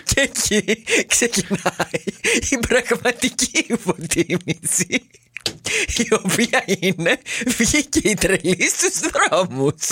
Και 0.05 0.21
εκεί 0.21 0.83
ξεκινάει 1.07 2.03
η 2.51 2.59
πραγματική 2.69 3.67
υποτίμηση 3.69 5.07
η 5.97 6.09
οποία 6.25 6.65
είναι 6.67 7.19
βγήκε 7.47 8.09
η 8.09 8.15
τρελή 8.15 8.69
στους 8.69 9.01
δρόμους. 9.11 9.87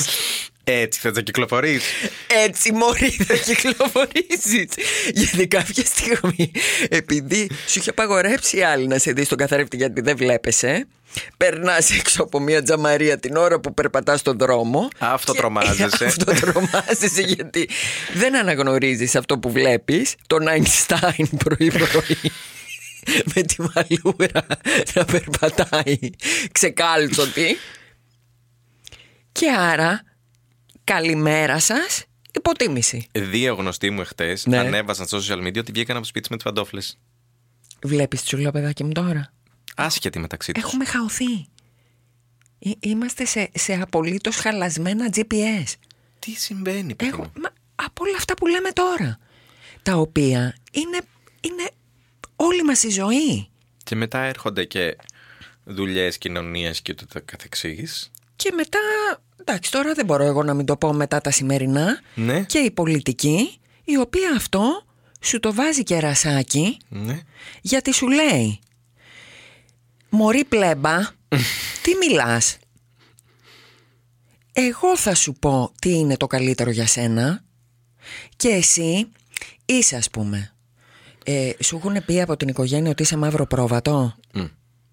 Έτσι 0.64 1.00
θες 1.00 1.12
να 1.12 1.20
κυκλοφορείς. 1.22 1.82
Έτσι 2.44 2.72
μωρή 2.72 3.10
θα 3.10 3.34
κυκλοφορήσεις 3.36 4.66
Γιατί 5.14 5.46
κάποια 5.46 5.84
στιγμή 5.84 6.50
Επειδή 6.88 7.50
σου 7.66 7.78
είχε 7.78 7.90
απαγορέψει 7.90 8.56
η 8.56 8.62
άλλη 8.62 8.86
να 8.86 8.98
σε 8.98 9.12
δει 9.12 9.24
στον 9.24 9.38
καθρέφτη 9.38 9.76
Γιατί 9.76 10.00
δεν 10.00 10.16
βλέπεσαι 10.16 10.86
Περνάς 11.36 11.90
έξω 11.90 12.22
από 12.22 12.40
μια 12.40 12.62
τζαμαρία 12.62 13.18
την 13.18 13.36
ώρα 13.36 13.60
που 13.60 13.74
περπατάς 13.74 14.20
στον 14.20 14.38
δρόμο 14.38 14.88
Αυτό 14.98 15.32
και- 15.32 15.38
τρομάζεσαι. 15.38 16.04
Αυτό 16.14 16.24
τρομάζεσαι 16.32 17.22
γιατί 17.22 17.68
δεν 18.14 18.36
αναγνωρίζεις 18.36 19.16
αυτό 19.16 19.38
που 19.38 19.50
βλέπεις 19.50 20.14
Τον 20.26 20.46
Einstein 20.48 21.24
πρωί 21.44 21.70
πρωί 21.72 22.30
με 23.34 23.42
τη 23.42 23.56
μαλλούρα 23.58 24.46
να 24.94 25.04
περπατάει 25.04 25.98
ξεκάλτσοτη. 26.52 27.56
Και 29.32 29.46
άρα, 29.58 30.02
καλημέρα 30.84 31.58
σας, 31.60 32.04
υποτίμηση. 32.34 33.06
Δύο 33.12 33.54
γνωστοί 33.54 33.90
μου 33.90 34.00
εχθές 34.00 34.46
Ναι. 34.46 34.58
ανέβασαν 34.58 35.06
στο 35.06 35.18
social 35.18 35.38
media 35.46 35.58
ότι 35.58 35.72
βγήκαν 35.72 35.90
από 35.96 36.04
το 36.04 36.08
σπίτι 36.10 36.26
με 36.30 36.36
τις 36.36 36.44
παντόφλες. 36.44 36.98
Βλέπεις 37.82 38.22
τι 38.22 38.28
σου 38.28 38.36
λέω 38.36 38.50
παιδάκι 38.50 38.84
μου 38.84 38.92
τώρα; 38.92 39.32
Άσχετοι 39.76 40.18
μεταξύ 40.18 40.52
τους. 40.52 40.62
Έχουμε 40.62 40.84
χαωθεί. 40.84 41.46
Εί- 42.58 42.76
Είμαστε 42.86 43.24
σε, 43.24 43.50
σε 43.54 43.72
απολύτως 43.74 44.36
χαλασμένα 44.36 45.08
GPS. 45.14 45.64
Τι 46.18 46.30
συμβαίνει, 46.30 46.94
παιδί 46.94 47.10
Έχω, 47.10 47.22
μου; 47.22 47.32
μα, 47.42 47.48
από 47.74 48.04
όλα 48.04 48.16
αυτά 48.16 48.34
που 48.34 48.46
λέμε 48.46 48.70
τώρα. 48.70 49.18
Τα 49.82 49.94
οποία 49.96 50.56
είναι, 50.72 51.00
είναι 51.40 51.70
όλη 52.36 52.62
μας 52.62 52.82
η 52.82 52.88
ζωή. 52.90 53.48
Και 53.84 53.94
μετά 53.96 54.18
έρχονται 54.20 54.64
και 54.64 54.96
δουλειές, 55.64 56.18
κοινωνίες 56.18 56.80
και 56.82 56.94
το 56.94 57.06
καθεξής. 57.24 58.10
Και 58.36 58.52
μετά, 58.54 58.78
εντάξει 59.50 59.70
τώρα 59.70 59.92
δεν 59.94 60.04
μπορώ 60.04 60.24
εγώ 60.24 60.42
να 60.42 60.54
μην 60.54 60.66
το 60.66 60.76
πω 60.76 60.92
μετά 60.92 61.20
τα 61.20 61.30
σημερινά. 61.30 62.00
Ναι. 62.14 62.42
Και 62.42 62.58
η 62.58 62.70
πολιτική, 62.70 63.60
η 63.84 63.96
οποία 63.96 64.32
αυτό 64.36 64.84
σου 65.20 65.40
το 65.40 65.54
βάζει 65.54 65.82
κερασάκι 65.82 66.76
Ναι. 66.88 67.20
γιατί 67.60 67.92
σου 67.92 68.08
λέει 68.08 68.58
Μωρή 70.10 70.44
πλέμπα, 70.44 70.98
τι 71.82 71.90
μιλάς; 72.08 72.56
Εγώ 74.52 74.96
θα 74.96 75.14
σου 75.14 75.32
πω 75.32 75.72
τι 75.80 75.90
είναι 75.90 76.16
το 76.16 76.26
καλύτερο 76.26 76.70
για 76.70 76.86
σένα 76.86 77.44
Και 78.36 78.48
εσύ 78.48 79.08
είσαι 79.64 79.96
ας 79.96 80.10
πούμε 80.10 80.54
ε, 81.24 81.50
Σου 81.62 81.76
έχουν 81.76 82.04
πει 82.04 82.20
από 82.20 82.36
την 82.36 82.48
οικογένεια 82.48 82.90
ότι 82.90 83.02
είσαι 83.02 83.16
μαύρο 83.16 83.46
πρόβατο; 83.46 84.14
Μμ. 84.34 84.44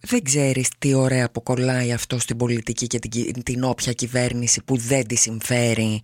Δεν 0.09 0.23
ξέρεις 0.23 0.69
τι 0.77 0.93
ωραία 0.93 1.31
που 1.31 1.43
κολλάει 1.43 1.91
αυτό 1.93 2.19
στην 2.19 2.37
πολιτική 2.37 2.87
και 2.87 2.99
την, 2.99 3.09
κυ- 3.09 3.43
την 3.43 3.63
όποια 3.63 3.93
κυβέρνηση 3.93 4.63
που 4.63 4.77
δεν 4.77 5.07
τη 5.07 5.15
συμφέρει 5.15 6.01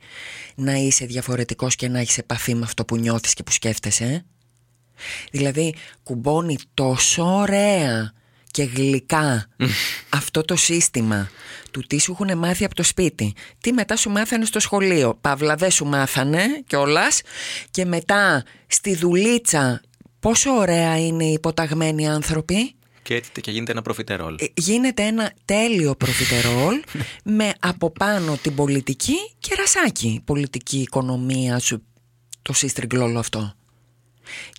να 0.56 0.74
είσαι 0.74 1.06
διαφορετικός 1.06 1.76
και 1.76 1.88
να 1.88 2.00
έχεις 2.00 2.18
επαφή 2.18 2.56
με 2.56 2.62
αυτό 2.64 2.86
που 2.86 2.98
νιώθεις 2.98 3.34
και 3.34 3.44
που 3.44 3.52
σκέφτεσαι. 3.52 4.26
Δηλαδή 5.32 5.76
κουμπώνει 6.04 6.58
τόσο 6.74 7.24
ωραία 7.24 8.14
και 8.52 8.64
γλυκά 8.64 9.48
αυτό 10.20 10.42
το 10.42 10.56
σύστημα 10.56 11.30
του 11.72 11.82
τι 11.82 12.00
σου 12.00 12.12
έχουν 12.12 12.38
μάθει 12.38 12.66
από 12.66 12.76
το 12.76 12.84
σπίτι, 12.84 13.34
τι 13.60 13.74
μετά 13.74 13.96
σου 13.96 14.10
μάθανε 14.10 14.46
στο 14.46 14.60
σχολείο, 14.60 15.18
παύλα 15.22 15.56
δεν 15.56 15.72
σου 15.72 15.86
μάθανε 15.86 16.64
κιόλας 16.68 17.22
και 17.72 17.86
μετά 17.86 18.44
στη 18.68 18.96
δουλίτσα 18.96 19.82
πόσο 20.20 20.52
ωραία 20.52 20.98
είναι 20.98 21.24
οι 21.24 21.32
υποταγμένοι 21.32 22.10
άνθρωποι; 22.10 22.76
Και 23.04 23.16
έρχεται 23.16 23.42
και 23.42 23.52
γίνεται 23.52 23.72
ένα 23.72 23.82
προφιτερόλ. 23.82 24.36
Ε, 24.40 24.46
γίνεται 24.54 25.04
ένα 25.04 25.34
τέλειο 25.46 25.96
προφιτερόλ 25.96 26.82
με 27.38 27.54
από 27.60 27.92
πάνω 27.92 28.38
την 28.42 28.56
πολιτική 28.56 29.16
και 29.40 29.56
ρασάκι. 29.56 30.22
Πολιτική 30.26 30.80
οικονομία 30.80 31.60
σου, 31.60 31.84
το 32.42 32.54
σύστριγγλ 32.54 32.98
όλο 33.02 33.20
αυτό. 33.20 33.54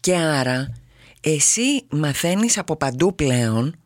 Και 0.01 0.15
άρα 0.15 0.75
εσύ 1.21 1.85
μαθαίνεις 1.91 2.59
από 2.59 2.77
παντού 2.77 3.15
πλέον 3.15 3.77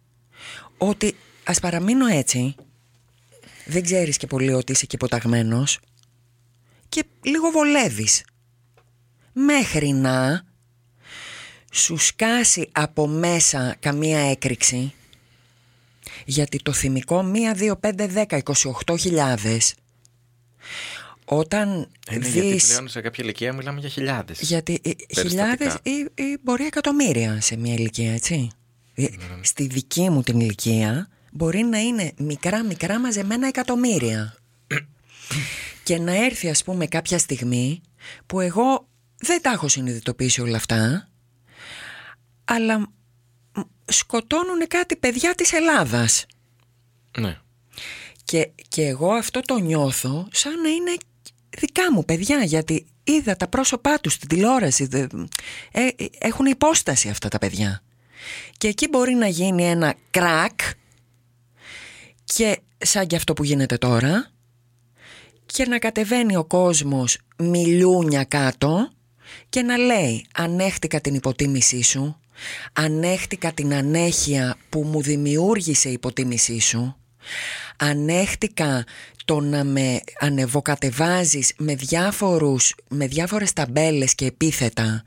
ότι 0.78 1.14
ας 1.44 1.61
παραμείνω 1.61 2.06
έτσι, 2.06 2.54
δεν 3.66 3.82
ξέρεις 3.82 4.16
και 4.16 4.26
πολύ 4.26 4.52
ότι 4.52 4.72
είσαι 4.72 4.86
και 4.86 4.94
υποταγμένος 4.96 5.78
και 6.88 7.04
λίγο 7.22 7.50
βολεύεις. 7.50 8.24
Μέχρι 9.32 9.88
να 9.88 10.42
σου 11.71 11.97
σκάσει 11.97 12.69
από 12.73 13.07
μέσα 13.07 13.77
καμία 13.81 14.31
έκρηξη; 14.31 14.93
Γιατί 16.25 16.62
το 16.62 16.73
θυμικό 16.73 17.31
1, 17.57 17.61
2, 17.61 17.73
5, 17.81 18.27
10, 18.29 18.39
28 18.87 18.99
χιλιάδες 18.99 19.75
όταν 21.25 21.89
Ε, 22.11 22.19
ναι, 22.19 22.29
γιατί 22.29 22.49
δεις 22.49 22.66
πλέον 22.66 22.89
σε 22.89 23.01
κάποια 23.01 23.25
ηλικία 23.25 23.53
μιλάμε 23.53 23.81
για 23.81 23.89
χιλιάδες. 23.89 24.41
γιατί 24.41 24.81
ε, 24.85 25.21
χιλιάδες 25.21 25.77
ή, 25.83 26.23
ή 26.23 26.39
μπορεί 26.43 26.64
εκατομμύρια 26.64 27.41
σε 27.41 27.57
μια 27.57 27.75
ηλικία, 27.75 28.12
έτσι. 28.12 28.51
Ε, 28.95 29.07
Στη 29.41 29.66
δική 29.66 30.11
μου 30.11 30.23
την 30.23 30.41
ηλικία 30.41 31.09
μπορεί 31.33 31.62
να 31.62 31.79
είναι 31.79 32.12
μικρά 32.19 32.62
μικρά 32.62 33.01
μαζεμένα 33.01 33.47
εκατομμύρια. 33.47 34.35
και 35.83 35.99
να 35.99 36.25
έρθει 36.25 36.49
ας 36.49 36.64
πούμε 36.64 36.87
κάποια 36.87 37.19
στιγμή 37.19 37.81
που 38.27 38.41
εγώ 38.41 38.89
δεν 39.16 39.43
τα 39.43 39.51
έχω 39.51 39.69
συνειδητοποιήσει 39.69 40.41
όλα 40.41 40.57
αυτά 40.57 41.09
αλλά 42.51 42.78
μ, 42.78 42.84
σκοτώνουν 43.84 44.66
κάτι 44.68 44.96
παιδιά 44.96 45.34
της 45.34 45.53
Ελλάδας. 45.53 46.26
Ναι. 47.18 47.38
Και, 48.24 48.51
και 48.68 48.82
εγώ 48.86 49.12
αυτό 49.12 49.40
το 49.40 49.59
νιώθω 49.59 50.28
σαν 50.32 50.61
να 50.61 50.68
είναι 50.68 50.94
δικά 51.59 51.92
μου 51.92 52.05
παιδιά 52.05 52.44
γιατί 52.44 52.86
είδα 53.05 53.36
τα 53.36 53.49
πρόσωπά 53.49 54.01
τους 54.01 54.12
στην 54.12 54.28
τηλεόραση 54.28 54.86
δε- 54.86 55.07
ε, 55.72 55.86
ε, 55.96 56.07
έχουν 56.18 56.46
υπόσταση 56.46 57.09
αυτά 57.09 57.28
τα 57.28 57.38
παιδιά 57.38 57.82
και 58.59 58.68
εκεί 58.68 58.88
μπορεί 58.88 59.14
να 59.14 59.26
γίνει 59.28 59.64
ένα 59.64 59.94
κρακ 60.11 60.61
και 62.24 62.61
σαν 62.78 63.07
και 63.07 63.16
αυτό 63.16 63.32
που 63.32 63.44
γίνεται 63.44 63.76
τώρα 63.78 64.30
και 65.46 65.66
να 65.66 65.78
κατεβαίνει 65.78 66.36
ο 66.36 66.44
κόσμος 66.44 67.18
μιλούνια 67.38 68.24
κάτω 68.24 68.90
και 69.49 69.62
να 69.62 69.76
λέει 69.76 70.26
ανέχτηκα 70.34 71.01
την 71.01 71.14
υποτίμησή 71.14 71.82
σου 71.82 72.20
ανέχτηκα 72.72 73.53
την 73.53 73.74
ανέχεια 73.74 74.57
που 74.68 74.82
μου 74.82 75.03
δημιούργησε 75.03 75.89
η 75.89 75.93
υποτίμησή 75.93 76.61
σου. 76.61 76.97
Ανέχτηκα 77.76 78.84
το 79.24 79.41
να 79.41 79.64
με 79.64 80.01
ανεβοκατεβάζεις 80.18 81.53
με, 81.59 81.74
διάφορους, 81.74 82.74
με 82.89 83.07
διάφορες 83.07 83.53
ταμπέλες 83.53 84.14
και 84.14 84.26
επίθετα 84.26 85.03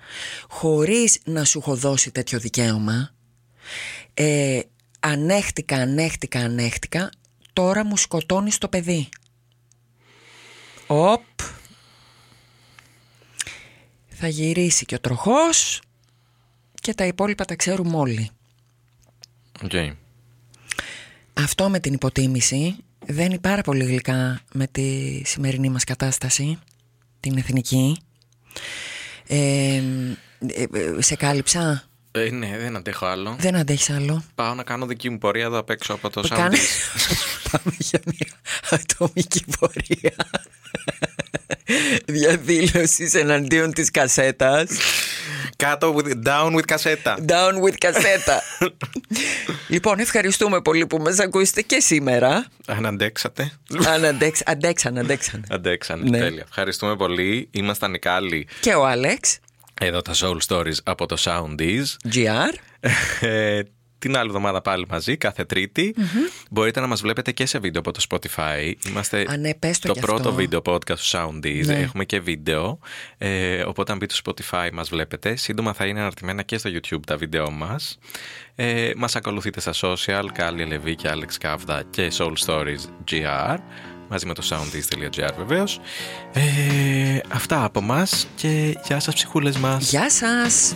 χωρίς 0.47 1.19
να 1.23 1.43
σου 1.43 1.59
έχω 1.59 1.75
δώσει 1.75 2.11
τέτοιο 2.11 2.39
δικαίωμα. 2.39 3.13
Ε, 4.13 4.59
ανέχτηκα, 4.99 5.75
ανέχτηκα, 5.75 6.39
ανέχτηκα. 6.39 7.09
Τώρα 7.53 7.86
μου 7.86 7.97
σκοτώνεις 7.97 8.57
το 8.57 8.67
παιδί. 8.67 9.09
Οπ. 10.88 11.21
Θα 14.07 14.27
γυρίσει 14.27 14.86
και 14.86 14.95
ο 14.95 14.99
τροχός 14.99 15.82
και 16.82 16.93
τα 16.93 17.05
υπόλοιπα 17.05 17.45
τα 17.45 17.55
ξέρουμε 17.55 17.95
όλοι 17.97 18.29
Οκ. 19.63 19.71
αυτό 21.34 21.69
με 21.69 21.79
την 21.79 21.93
υποτίμηση 21.93 22.75
δένει 23.05 23.39
πάρα 23.39 23.61
πολύ 23.61 23.84
γλυκά 23.84 24.41
με 24.53 24.67
τη 24.67 25.21
σημερινή 25.25 25.69
μας 25.69 25.84
κατάσταση, 25.84 26.59
την 27.19 27.38
εθνική. 27.38 27.97
Ε, 29.27 29.38
ε, 29.75 29.82
ε, 30.73 31.01
σε 31.01 31.15
κάλυψα, 31.15 31.84
Ε, 32.11 32.29
ναι, 32.29 32.57
δεν 32.57 32.75
αντέχω 32.75 33.05
άλλο. 33.05 33.36
δεν 33.39 33.55
αντέχεις 33.55 33.89
άλλο; 33.89 34.23
Πάω 34.36 34.53
να 34.53 34.63
κάνω 34.63 34.86
δική 34.86 35.09
μου 35.09 35.17
πορεία 35.17 35.43
εδώ 35.45 35.57
απ' 35.57 35.69
έξω 35.69 35.93
από 35.93 36.09
το 36.09 36.21
Κάνε- 36.27 36.57
Soundees. 36.57 37.51
Πάμε 37.51 37.75
για 37.89 37.99
μια 38.05 38.27
ατομική 38.69 39.43
πορεία 39.59 40.15
διαδήλωσης 42.05 43.13
εναντίον 43.13 43.74
της 43.74 43.91
κασέτας. 43.91 44.69
Κάτω 45.55 45.95
with, 45.97 46.28
down 46.28 46.55
with 46.55 46.65
κασέτα. 46.65 47.17
Down 47.28 47.63
with 47.65 47.76
κασέτα. 47.78 48.41
λοιπόν, 49.67 49.99
ευχαριστούμε 49.99 50.61
πολύ 50.61 50.88
που 50.88 50.97
μας 50.97 51.19
ακούσετε 51.19 51.61
και 51.61 51.80
σήμερα. 51.80 52.45
Αν 52.67 52.86
αντέξατε. 52.86 53.51
Αν 53.88 54.05
αντέξ, 54.05 54.41
αντέξαν, 54.45 54.97
αντέξαν. 54.97 55.45
Αντέξανε. 55.49 56.09
Ναι. 56.09 56.17
Τέλεια. 56.17 56.43
Ευχαριστούμε 56.47 56.95
πολύ. 56.95 57.47
Ήμασταν 57.51 57.93
οι 57.93 57.99
Κάλλοι. 57.99 58.47
Και 58.59 58.74
ο 58.74 58.86
Άλεξ, 58.86 59.39
Εδώ 59.82 60.01
τα 60.01 60.13
Soul 60.15 60.38
Stories 60.47 60.78
από 60.84 61.05
το 61.05 61.17
Soundees. 61.19 61.86
GR. 62.13 62.53
Ε, 64.01 64.07
την 64.07 64.17
άλλη 64.17 64.27
εβδομάδα 64.27 64.61
πάλι 64.61 64.85
μαζί, 64.89 65.17
κάθε 65.17 65.45
Τρίτη. 65.45 65.95
Μπορείτε 66.51 66.79
να 66.79 66.87
μας 66.87 67.01
βλέπετε 67.01 67.31
και 67.31 67.45
σε 67.45 67.59
βίντεο 67.59 67.81
από 67.85 67.91
το 67.91 68.05
Spotify. 68.09 68.73
Είμαστε 68.87 69.25
Α, 69.29 69.37
ναι, 69.37 69.53
πες 69.53 69.79
το 69.79 69.87
το 69.87 69.93
κι 69.93 69.99
πρώτο 69.99 70.15
αυτό. 70.15 70.33
βίντεο 70.33 70.61
podcast 70.65 70.97
του 70.97 71.09
Soundees. 71.11 71.65
Ναι. 71.65 71.79
Έχουμε 71.79 72.05
και 72.05 72.19
βίντεο. 72.19 72.79
Ε, 73.17 73.61
οπότε 73.63 73.91
αν 73.91 73.97
μπείτε 73.97 74.13
στο 74.13 74.31
Spotify 74.31 74.69
μας 74.73 74.89
βλέπετε. 74.89 75.35
Σύντομα 75.35 75.73
θα 75.73 75.85
είναι 75.85 75.99
αναρτημένα 75.99 76.41
και 76.41 76.57
στο 76.57 76.69
YouTube 76.73 76.99
τα 77.05 77.17
βίντεο 77.17 77.51
μας. 77.51 77.97
Ε, 78.55 78.91
μας 78.95 79.15
ακολουθείτε 79.15 79.59
στα 79.59 79.73
social, 79.81 80.25
Κάλλη 80.33 80.61
Ελεβή 80.61 80.95
και 80.95 81.09
Alex 81.13 81.33
Κάβδα 81.39 81.83
και 81.89 82.11
Soul 82.17 82.33
Stories 82.45 83.11
GR. 83.11 83.57
Μαζί 84.09 84.25
με 84.25 84.33
το 84.33 84.43
soundees.gr 84.49 85.33
βεβαίως. 85.37 85.79
Ε, 86.33 86.41
αυτά 87.27 87.63
από 87.63 87.81
μας 87.81 88.27
και 88.35 88.77
γεια 88.87 88.99
σας 88.99 89.13
ψυχούλες 89.13 89.57
μας. 89.57 89.89
Γεια 89.89 90.09
σας! 90.09 90.75